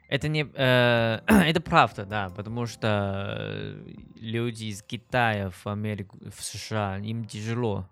Это 0.09 0.29
не... 0.29 0.43
э, 0.55 1.21
это 1.27 1.61
правда, 1.61 2.05
да, 2.07 2.29
потому 2.29 2.67
что 2.67 3.35
э, 3.39 3.95
люди 4.21 4.67
из 4.67 4.83
Китая 4.83 5.51
в 5.51 5.67
Америку, 5.67 6.19
в 6.31 6.41
США, 6.45 6.99
им 6.99 7.25
тяжело. 7.25 7.89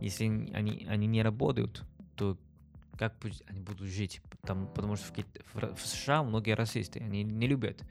Если 0.00 0.24
они, 0.52 0.84
они 0.90 1.06
не 1.06 1.22
работают, 1.22 1.84
то 2.16 2.36
как 2.98 3.14
они 3.46 3.60
будут 3.60 3.86
жить? 3.88 4.20
Там, 4.42 4.66
потому 4.74 4.96
что 4.96 5.12
в, 5.54 5.74
в 5.74 5.86
США 5.86 6.22
многие 6.22 6.54
расисты, 6.54 7.00
они 7.00 7.22
не 7.24 7.46
любят 7.46 7.82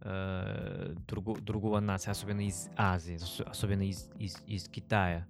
э, 0.00 0.94
друго- 1.08 1.40
другого 1.40 1.80
нации, 1.80 2.10
особенно 2.10 2.46
из 2.46 2.68
Азии, 2.76 3.16
ос- 3.16 3.40
особенно 3.46 3.82
из, 3.88 4.08
из, 4.18 4.36
из 4.46 4.68
Китая. 4.68 5.26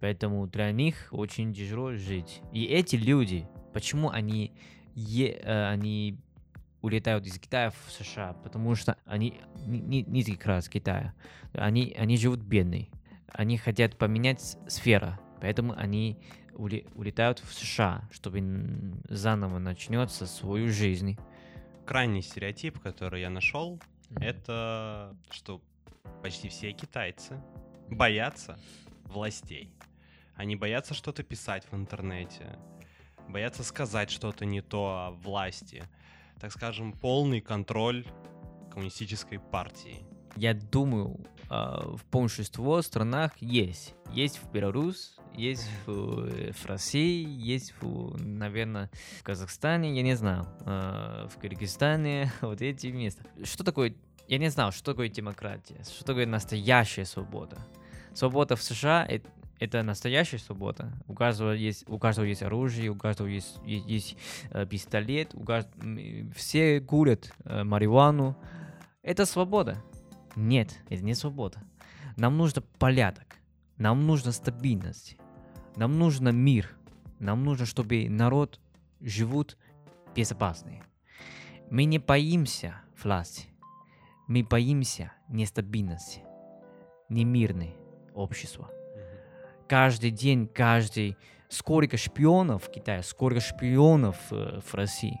Поэтому 0.00 0.46
для 0.46 0.70
них 0.72 1.08
очень 1.10 1.52
тяжело 1.52 1.94
жить. 1.94 2.40
И 2.52 2.64
эти 2.64 2.96
люди, 2.96 3.48
почему 3.72 4.10
они, 4.10 4.52
е- 4.94 5.40
э, 5.42 5.68
они 5.68 6.18
улетают 6.82 7.26
из 7.26 7.38
Китая 7.38 7.70
в 7.70 7.90
США? 7.90 8.34
Потому 8.34 8.74
что 8.76 8.96
они 9.04 9.40
ни- 9.66 9.78
ни- 9.78 10.04
низкий 10.08 10.36
класс 10.36 10.68
Китая. 10.68 11.14
Они, 11.52 11.94
они 11.98 12.16
живут 12.16 12.40
бедные. 12.40 12.88
Они 13.32 13.58
хотят 13.58 13.96
поменять 13.96 14.40
сферу. 14.68 15.18
Поэтому 15.40 15.72
они 15.76 16.18
улетают 16.58 17.38
в 17.38 17.52
США, 17.54 18.06
чтобы 18.10 18.42
заново 19.08 19.58
начнется 19.58 20.26
свою 20.26 20.68
жизнь. 20.70 21.16
Крайний 21.86 22.20
стереотип, 22.20 22.78
который 22.80 23.22
я 23.22 23.30
нашел, 23.30 23.80
Мгм. 24.10 24.22
это 24.22 25.16
что 25.30 25.62
почти 26.22 26.48
все 26.48 26.72
китайцы 26.72 27.40
боятся 27.88 28.58
властей. 29.04 29.72
Они 30.34 30.56
боятся 30.56 30.94
что-то 30.94 31.22
писать 31.22 31.64
в 31.70 31.74
интернете, 31.76 32.58
боятся 33.28 33.62
сказать 33.64 34.10
что-то 34.10 34.44
не 34.44 34.60
то 34.60 35.06
о 35.06 35.10
власти. 35.12 35.84
Так 36.40 36.52
скажем, 36.52 36.92
полный 36.92 37.40
контроль 37.40 38.04
коммунистической 38.70 39.38
партии. 39.38 40.04
Я 40.36 40.54
думаю, 40.54 41.18
в 41.48 42.00
большинство 42.10 42.82
странах 42.82 43.32
есть. 43.40 43.94
Есть 44.12 44.40
в 44.42 44.50
Беларусь, 44.52 45.18
есть 45.38 45.68
в, 45.86 46.26
э, 46.26 46.52
в 46.52 46.66
России, 46.66 47.26
есть, 47.26 47.72
в, 47.80 48.16
наверное, 48.22 48.90
в 49.20 49.22
Казахстане, 49.22 49.94
я 49.94 50.02
не 50.02 50.14
знаю, 50.14 50.46
а, 50.66 51.28
в 51.28 51.38
Кыргызстане, 51.38 52.32
вот 52.40 52.60
эти 52.60 52.88
места. 52.88 53.24
Что 53.44 53.64
такое, 53.64 53.94
я 54.26 54.38
не 54.38 54.50
знал, 54.50 54.72
что 54.72 54.92
такое 54.92 55.08
демократия, 55.08 55.82
что 55.84 56.04
такое 56.04 56.26
настоящая 56.26 57.04
свобода. 57.04 57.56
Свобода 58.14 58.56
в 58.56 58.62
США 58.62 59.06
это, 59.60 59.82
настоящая 59.82 60.38
свобода. 60.38 60.92
У 61.06 61.14
каждого 61.14 61.52
есть, 61.52 61.84
у 61.88 61.98
каждого 61.98 62.26
есть 62.26 62.42
оружие, 62.42 62.90
у 62.90 62.96
каждого 62.96 63.28
есть, 63.28 63.58
есть, 63.64 63.86
есть 63.86 64.16
э, 64.50 64.66
пистолет, 64.66 65.34
у 65.34 65.44
каждого, 65.44 65.74
все 66.34 66.80
курят 66.80 67.32
э, 67.44 67.64
марихуану. 67.64 68.36
Это 69.02 69.26
свобода. 69.26 69.82
Нет, 70.38 70.78
это 70.88 71.04
не 71.04 71.14
свобода. 71.14 71.58
Нам 72.16 72.38
нужно 72.38 72.62
порядок. 72.78 73.38
Нам 73.76 74.06
нужна 74.06 74.30
стабильность. 74.30 75.16
Нам 75.74 75.98
нужно 75.98 76.28
мир. 76.28 76.76
Нам 77.18 77.42
нужно, 77.42 77.66
чтобы 77.66 78.08
народ 78.08 78.60
живут 79.00 79.58
безопасный. 80.14 80.82
Мы 81.70 81.86
не 81.86 81.98
боимся 81.98 82.80
власти. 83.02 83.48
Мы 84.28 84.44
боимся 84.44 85.12
нестабильности, 85.28 86.22
немирной 87.08 87.74
общества. 88.14 88.70
Каждый 89.68 90.12
день, 90.12 90.46
каждый... 90.46 91.16
Сколько 91.48 91.96
шпионов 91.96 92.64
в 92.64 92.70
Китае, 92.70 93.02
сколько 93.02 93.40
шпионов 93.40 94.18
э, 94.30 94.60
в 94.60 94.74
России. 94.74 95.18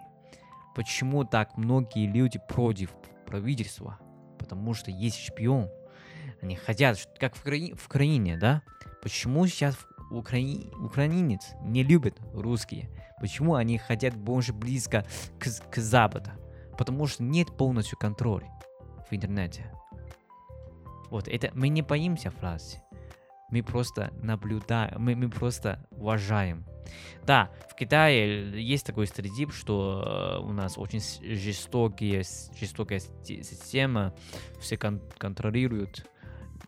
Почему 0.74 1.24
так 1.24 1.56
многие 1.56 2.06
люди 2.06 2.38
против 2.46 2.94
правительства? 3.26 3.98
Потому 4.38 4.74
что 4.74 4.90
есть 4.90 5.18
шпион. 5.18 5.70
Они 6.40 6.56
хотят, 6.56 6.98
как 7.18 7.34
в, 7.36 7.40
Украине, 7.42 7.74
в 7.74 7.86
Украине, 7.86 8.36
да? 8.36 8.62
Почему 9.02 9.46
сейчас 9.46 9.76
украи... 10.10 10.70
украинец 10.78 11.50
не 11.62 11.82
любит 11.82 12.16
русские? 12.32 12.88
Почему 13.20 13.54
они 13.54 13.78
хотят 13.78 14.16
больше 14.16 14.52
близко 14.52 15.04
к, 15.38 15.70
к 15.70 15.76
Западу? 15.76 16.30
Потому 16.76 17.06
что 17.06 17.22
нет 17.24 17.56
полностью 17.56 17.98
контроля 17.98 18.48
в 19.10 19.14
интернете. 19.14 19.72
Вот, 21.10 21.26
это 21.26 21.50
мы 21.54 21.68
не 21.68 21.82
боимся 21.82 22.30
фразы. 22.30 22.78
Мы 23.50 23.62
просто 23.62 24.12
наблюдаем, 24.22 25.00
мы, 25.00 25.16
мы 25.16 25.28
просто 25.30 25.86
уважаем. 25.90 26.64
Да, 27.26 27.50
в 27.70 27.74
Китае 27.74 28.62
есть 28.62 28.86
такой 28.86 29.06
стереотип, 29.06 29.52
что 29.52 30.38
э, 30.40 30.44
у 30.44 30.52
нас 30.52 30.78
очень 30.78 31.00
жестокие, 31.00 32.22
жестокая 32.58 33.00
система, 33.24 34.14
все 34.58 34.76
кон 34.76 35.00
контролируют 35.18 36.06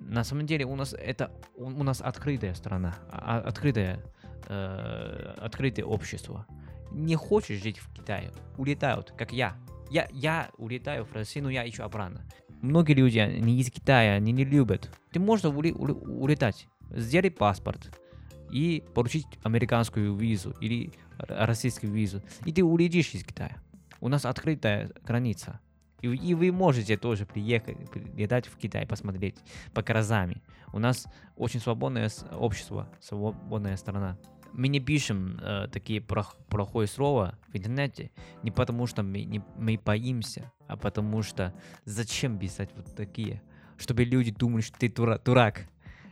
на 0.00 0.24
самом 0.24 0.46
деле 0.46 0.64
у 0.64 0.74
нас 0.76 0.94
это 0.94 1.30
у, 1.56 1.82
нас 1.82 2.00
открытая 2.00 2.54
страна, 2.54 2.96
а, 3.10 3.38
а, 3.38 3.48
открытое, 3.48 4.02
э, 4.48 5.34
открытое 5.38 5.84
общество. 5.84 6.46
Не 6.90 7.16
хочешь 7.16 7.62
жить 7.62 7.78
в 7.78 7.92
Китае, 7.92 8.32
улетают, 8.56 9.12
как 9.16 9.32
я. 9.32 9.56
Я, 9.90 10.08
я 10.12 10.50
улетаю 10.56 11.04
в 11.04 11.12
Россию, 11.12 11.44
но 11.44 11.50
я 11.50 11.64
еще 11.64 11.82
обратно. 11.82 12.24
Многие 12.62 12.92
люди, 12.92 13.18
они 13.18 13.58
из 13.58 13.70
Китая, 13.70 14.14
они 14.14 14.32
не 14.32 14.44
любят. 14.44 14.90
Ты 15.12 15.18
можешь 15.18 15.44
ули, 15.46 15.72
ули, 15.72 15.92
улетать, 15.92 16.68
сделать 16.90 17.36
паспорт 17.36 17.98
и 18.52 18.84
получить 18.94 19.26
американскую 19.42 20.14
визу 20.14 20.54
или 20.60 20.92
российскую 21.18 21.92
визу, 21.92 22.22
и 22.44 22.52
ты 22.52 22.62
улетишь 22.62 23.14
из 23.14 23.24
Китая. 23.24 23.56
У 24.00 24.08
нас 24.08 24.24
открытая 24.24 24.90
граница. 25.04 25.60
И, 26.00 26.08
и 26.08 26.34
вы 26.34 26.52
можете 26.52 26.96
тоже 26.96 27.26
приехать, 27.26 27.76
летать 28.14 28.46
в 28.46 28.56
Китай, 28.56 28.86
посмотреть 28.86 29.36
по 29.74 29.82
каразами. 29.82 30.42
У 30.72 30.78
нас 30.78 31.06
очень 31.36 31.60
свободное 31.60 32.10
общество, 32.32 32.88
свободная 33.00 33.76
страна. 33.76 34.16
Мы 34.52 34.68
не 34.68 34.80
пишем 34.80 35.38
э, 35.40 35.68
такие 35.72 36.00
плох, 36.00 36.36
плохое 36.48 36.88
слова 36.88 37.38
в 37.48 37.56
интернете 37.56 38.10
не 38.42 38.50
потому, 38.50 38.86
что 38.86 39.02
мы, 39.02 39.24
не, 39.24 39.42
мы 39.56 39.78
боимся, 39.84 40.52
а 40.66 40.76
потому 40.76 41.22
что 41.22 41.54
зачем 41.84 42.38
писать 42.38 42.70
вот 42.74 42.94
такие, 42.94 43.42
чтобы 43.78 44.04
люди 44.04 44.30
думали, 44.30 44.62
что 44.62 44.78
ты 44.78 44.88
дура, 44.88 45.20
дурак. 45.24 45.66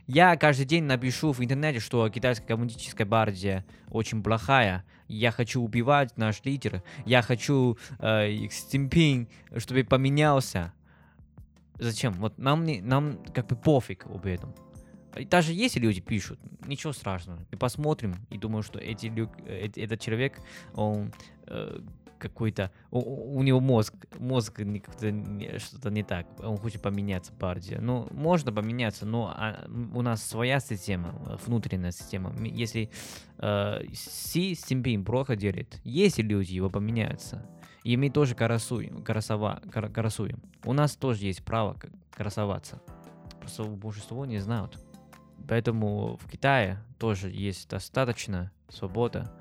Я 0.07 0.35
каждый 0.37 0.65
день 0.65 0.85
напишу 0.85 1.33
в 1.33 1.43
интернете, 1.43 1.79
что 1.79 2.09
китайская 2.09 2.47
коммунистическая 2.47 3.05
партия 3.05 3.63
очень 3.91 4.23
плохая. 4.23 4.83
Я 5.07 5.31
хочу 5.31 5.61
убивать 5.61 6.17
наш 6.17 6.43
лидер. 6.43 6.81
Я 7.05 7.21
хочу 7.21 7.77
э, 7.99 8.47
Цзиньпин, 8.47 9.27
чтобы 9.57 9.83
поменялся. 9.83 10.73
Зачем? 11.77 12.13
Вот 12.13 12.39
нам, 12.39 12.65
не, 12.65 12.81
нам 12.81 13.19
как 13.33 13.47
бы 13.47 13.55
пофиг 13.55 14.07
об 14.07 14.25
этом. 14.25 14.55
И 15.17 15.25
даже 15.25 15.53
если 15.53 15.79
люди 15.79 16.01
пишут, 16.01 16.39
ничего 16.65 16.93
страшного. 16.93 17.39
Мы 17.51 17.57
посмотрим 17.57 18.15
и 18.29 18.37
думаю, 18.37 18.63
что 18.63 18.79
эти, 18.79 19.11
э, 19.45 19.69
этот 19.75 19.99
человек, 19.99 20.39
он 20.73 21.11
э, 21.47 21.79
какой-то... 22.19 22.71
У, 22.91 23.37
у 23.37 23.43
него 23.43 23.59
мозг, 23.59 23.93
мозг 24.19 24.59
что-то 24.59 25.89
не 25.89 26.03
так. 26.03 26.27
Он 26.43 26.57
хочет 26.57 26.81
поменяться 26.81 27.33
партия. 27.33 27.79
Ну, 27.81 28.07
можно 28.11 28.51
поменяться, 28.51 29.05
но 29.05 29.33
а, 29.35 29.65
у 29.93 30.01
нас 30.01 30.23
своя 30.23 30.59
система, 30.59 31.39
внутренняя 31.45 31.91
система. 31.91 32.35
Если 32.45 32.91
э, 33.37 33.81
Си 33.93 34.55
Симпин 34.55 35.03
плохо 35.03 35.35
делает, 35.35 35.79
если 35.83 36.21
люди 36.21 36.53
его 36.53 36.69
поменяются, 36.69 37.49
и 37.83 37.97
мы 37.97 38.09
тоже 38.09 38.35
красуем, 38.35 39.03
красова, 39.03 39.61
красуем. 39.71 40.39
У 40.65 40.73
нас 40.73 40.95
тоже 40.95 41.25
есть 41.25 41.43
право 41.43 41.77
красоваться. 42.11 42.81
Просто 43.39 43.63
большинство 43.63 44.25
не 44.25 44.39
знают. 44.39 44.77
Поэтому 45.49 46.15
в 46.17 46.29
Китае 46.29 46.77
тоже 46.99 47.31
есть 47.31 47.67
достаточно 47.69 48.51
свобода 48.69 49.35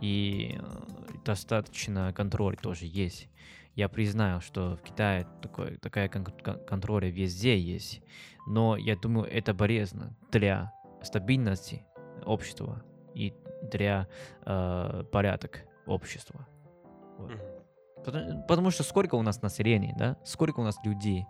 и 0.00 0.58
э, 0.58 1.18
достаточно 1.22 2.14
контроль 2.14 2.56
тоже 2.56 2.86
есть. 2.86 3.28
Я 3.74 3.90
признаю, 3.90 4.40
что 4.40 4.76
в 4.76 4.82
Китае 4.82 5.26
такой, 5.42 5.76
такая 5.76 6.08
кон- 6.08 6.24
контроля 6.66 7.10
везде 7.10 7.58
есть, 7.58 8.00
но 8.46 8.78
я 8.78 8.96
думаю, 8.96 9.30
это 9.30 9.52
полезно 9.52 10.16
для 10.32 10.72
стабильности 11.02 11.84
общества 12.24 12.82
и 13.14 13.34
для 13.70 14.08
э, 14.46 15.04
порядок 15.12 15.66
общества. 15.84 16.48
Вот. 17.18 17.32
Потому, 18.02 18.46
потому 18.46 18.70
что 18.70 18.82
сколько 18.82 19.14
у 19.14 19.22
нас 19.22 19.42
населения, 19.42 19.94
да? 19.98 20.16
Сколько 20.24 20.60
у 20.60 20.64
нас 20.64 20.76
людей? 20.84 21.26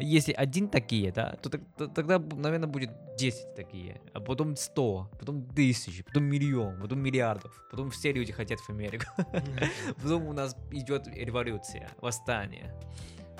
Если 0.00 0.32
один 0.32 0.68
такие, 0.68 1.12
да, 1.12 1.36
то, 1.40 1.50
то 1.50 1.86
тогда, 1.86 2.18
наверное, 2.18 2.68
будет 2.68 2.90
10 3.16 3.54
такие, 3.54 4.00
а 4.12 4.20
потом 4.20 4.56
100, 4.56 5.10
потом 5.20 5.44
тысячи, 5.44 6.02
потом 6.02 6.24
миллион, 6.24 6.80
потом 6.80 6.98
миллиардов, 6.98 7.52
потом 7.70 7.90
все 7.90 8.12
люди 8.12 8.32
хотят 8.32 8.58
в 8.58 8.70
Америку. 8.70 9.06
Потом 10.02 10.26
у 10.26 10.32
нас 10.32 10.56
идет 10.72 11.06
революция, 11.06 11.88
восстание, 12.00 12.74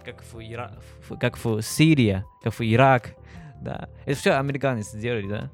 как 0.05 0.23
в, 0.23 0.41
Ира... 0.41 0.79
как 1.19 1.43
в 1.45 1.61
Сирии, 1.61 2.25
как 2.43 2.55
в 2.55 2.63
Ирак, 2.63 3.17
да. 3.61 3.89
Это 4.07 4.19
все 4.19 4.33
американцы 4.33 4.97
сделали, 4.97 5.29
да. 5.29 5.51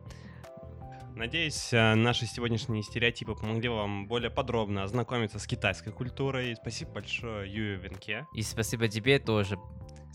Надеюсь, 1.15 1.73
э, 1.73 1.95
наши 1.95 2.27
сегодняшние 2.27 2.83
стереотипы 2.83 3.35
помогли 3.35 3.69
вам 3.69 4.07
более 4.07 4.31
подробно 4.31 4.85
ознакомиться 4.85 5.39
с 5.39 5.47
китайской 5.47 5.93
культурой. 5.93 6.57
Спасибо 6.57 6.93
большое 6.93 7.53
Юю 7.53 7.79
Венке. 7.81 8.27
И 8.35 8.43
спасибо 8.43 8.89
тебе 8.89 9.19
тоже 9.19 9.59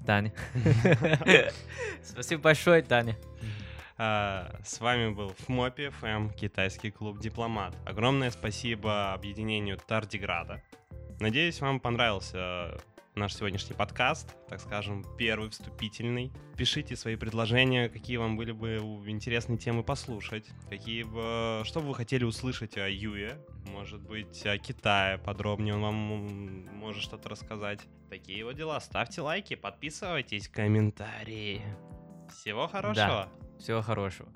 Таня. 0.05 0.31
Спасибо 2.03 2.43
большое, 2.43 2.81
Таня. 2.81 3.17
А, 3.97 4.59
с 4.63 4.79
вами 4.79 5.09
был 5.09 5.33
ФМОПИ, 5.45 5.89
ФМ, 5.89 6.29
китайский 6.29 6.91
клуб 6.91 7.19
«Дипломат». 7.19 7.73
Огромное 7.85 8.29
спасибо 8.29 9.13
объединению 9.13 9.77
Тардиграда. 9.77 10.61
Надеюсь, 11.19 11.61
вам 11.61 11.79
понравился 11.79 12.77
наш 13.15 13.33
сегодняшний 13.33 13.73
подкаст, 13.73 14.35
так 14.49 14.59
скажем, 14.59 15.05
первый 15.17 15.49
вступительный. 15.49 16.33
Пишите 16.57 16.97
свои 16.97 17.15
предложения, 17.15 17.87
какие 17.87 18.17
вам 18.17 18.35
были 18.35 18.51
бы 18.51 18.77
интересные 19.07 19.57
темы 19.57 19.83
послушать, 19.83 20.45
какие 20.69 21.03
бы, 21.03 21.61
что 21.63 21.79
бы 21.79 21.87
вы 21.87 21.95
хотели 21.95 22.25
услышать 22.25 22.77
о 22.77 22.89
Юе, 22.89 23.37
может 23.65 24.01
быть, 24.01 24.45
о 24.45 24.57
Китае 24.57 25.17
подробнее, 25.17 25.75
он 25.75 25.81
вам 25.81 25.97
может 26.75 27.03
что-то 27.03 27.29
рассказать. 27.29 27.79
Такие 28.09 28.43
вот 28.45 28.55
дела. 28.55 28.79
Ставьте 28.79 29.21
лайки, 29.21 29.55
подписывайтесь, 29.55 30.47
комментарии. 30.47 31.61
Всего 32.29 32.67
хорошего. 32.67 33.29
Да. 33.29 33.59
Всего 33.59 33.81
хорошего. 33.81 34.29